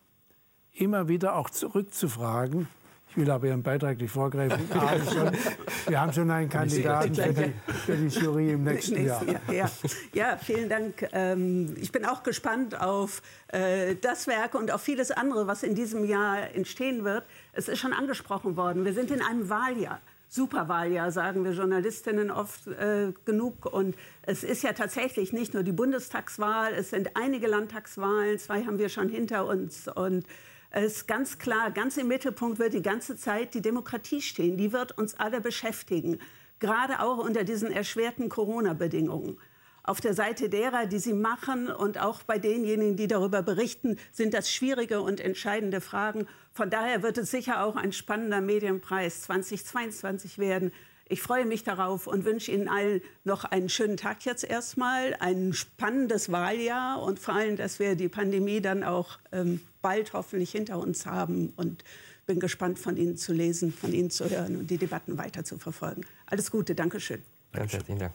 immer 0.71 1.09
wieder 1.09 1.35
auch 1.35 1.49
zurückzufragen, 1.49 2.69
ich 3.09 3.17
will 3.17 3.29
aber 3.31 3.47
Ihren 3.47 3.63
Beitrag 3.63 3.97
nicht 3.99 4.11
vorgreifen. 4.11 4.59
Wir 5.87 5.99
haben 5.99 6.13
schon 6.13 6.29
einen 6.29 6.49
Kandidaten 6.49 7.15
für 7.15 7.33
die, 7.33 7.53
für 7.85 7.95
die 7.95 8.07
Jury 8.07 8.51
im 8.51 8.63
nächsten 8.63 9.05
Jahr. 9.05 9.23
Ja, 9.51 9.69
ja, 10.13 10.37
vielen 10.37 10.69
Dank. 10.69 11.07
Ähm, 11.11 11.75
ich 11.81 11.91
bin 11.91 12.05
auch 12.05 12.21
gespannt 12.21 12.79
auf 12.79 13.21
äh, 13.47 13.95
das 13.95 14.27
Werk 14.27 14.53
und 14.53 14.71
auf 14.71 14.81
vieles 14.81 15.09
andere, 15.09 15.47
was 15.47 15.63
in 15.63 15.73
diesem 15.73 16.05
Jahr 16.05 16.53
entstehen 16.53 17.03
wird. 17.03 17.23
Es 17.53 17.67
ist 17.67 17.79
schon 17.79 17.93
angesprochen 17.93 18.55
worden. 18.55 18.85
Wir 18.85 18.93
sind 18.93 19.09
in 19.09 19.21
einem 19.21 19.49
Wahljahr. 19.49 19.99
Superwahljahr, 20.31 21.11
sagen 21.11 21.43
wir 21.43 21.53
Journalistinnen 21.53 22.29
oft 22.29 22.67
äh, 22.67 23.11
genug. 23.25 23.65
Und 23.65 23.95
es 24.21 24.43
ist 24.43 24.61
ja 24.61 24.73
tatsächlich 24.73 25.33
nicht 25.33 25.55
nur 25.55 25.63
die 25.63 25.71
Bundestagswahl, 25.71 26.73
es 26.73 26.91
sind 26.91 27.15
einige 27.15 27.47
Landtagswahlen, 27.47 28.37
zwei 28.37 28.63
haben 28.63 28.77
wir 28.77 28.89
schon 28.89 29.09
hinter 29.09 29.47
uns. 29.47 29.87
Und 29.87 30.25
es 30.71 30.97
ist 30.97 31.07
ganz 31.07 31.39
klar, 31.39 31.71
ganz 31.71 31.97
im 31.97 32.07
Mittelpunkt 32.07 32.59
wird 32.59 32.73
die 32.73 32.81
ganze 32.81 33.15
Zeit 33.15 33.53
die 33.55 33.61
Demokratie 33.61 34.21
stehen. 34.21 34.57
Die 34.57 34.71
wird 34.71 34.97
uns 34.97 35.15
alle 35.15 35.41
beschäftigen, 35.41 36.19
gerade 36.59 36.99
auch 37.01 37.17
unter 37.17 37.43
diesen 37.43 37.71
erschwerten 37.71 38.29
Corona-Bedingungen. 38.29 39.37
Auf 39.81 40.01
der 40.01 40.13
Seite 40.13 40.49
derer, 40.49 40.85
die 40.85 40.99
sie 40.99 41.13
machen 41.13 41.71
und 41.71 41.97
auch 41.97 42.21
bei 42.21 42.37
denjenigen, 42.37 42.95
die 42.95 43.07
darüber 43.07 43.41
berichten, 43.41 43.97
sind 44.11 44.35
das 44.35 44.51
schwierige 44.51 45.01
und 45.01 45.19
entscheidende 45.19 45.81
Fragen. 45.81 46.27
Von 46.51 46.69
daher 46.69 47.01
wird 47.01 47.17
es 47.17 47.31
sicher 47.31 47.63
auch 47.63 47.75
ein 47.75 47.91
spannender 47.91 48.41
Medienpreis 48.41 49.21
2022 49.21 50.37
werden. 50.37 50.71
Ich 51.07 51.23
freue 51.23 51.45
mich 51.45 51.63
darauf 51.63 52.05
und 52.05 52.23
wünsche 52.23 52.51
Ihnen 52.51 52.67
allen 52.67 53.01
noch 53.23 53.45
einen 53.45 53.69
schönen 53.69 53.97
Tag 53.97 54.25
jetzt 54.25 54.43
erstmal, 54.43 55.15
ein 55.19 55.53
spannendes 55.53 56.31
Wahljahr 56.31 57.01
und 57.01 57.17
vor 57.17 57.33
allem, 57.33 57.55
dass 57.55 57.79
wir 57.79 57.95
die 57.95 58.09
Pandemie 58.09 58.61
dann 58.61 58.83
auch 58.83 59.17
ähm, 59.31 59.59
bald 59.81 60.13
hoffentlich 60.13 60.51
hinter 60.51 60.79
uns 60.79 61.05
haben 61.05 61.53
und 61.55 61.83
bin 62.25 62.39
gespannt 62.39 62.77
von 62.77 62.95
Ihnen 62.97 63.17
zu 63.17 63.33
lesen, 63.33 63.73
von 63.73 63.91
Ihnen 63.93 64.11
zu 64.11 64.29
hören 64.29 64.55
und 64.55 64.69
die 64.69 64.77
Debatten 64.77 65.17
weiter 65.17 65.43
zu 65.43 65.57
verfolgen. 65.57 66.01
Alles 66.27 66.51
Gute, 66.51 66.75
Dankeschön. 66.75 67.23
Danke, 67.51 67.73
herzlichen 67.73 67.99
Dank. 67.99 68.13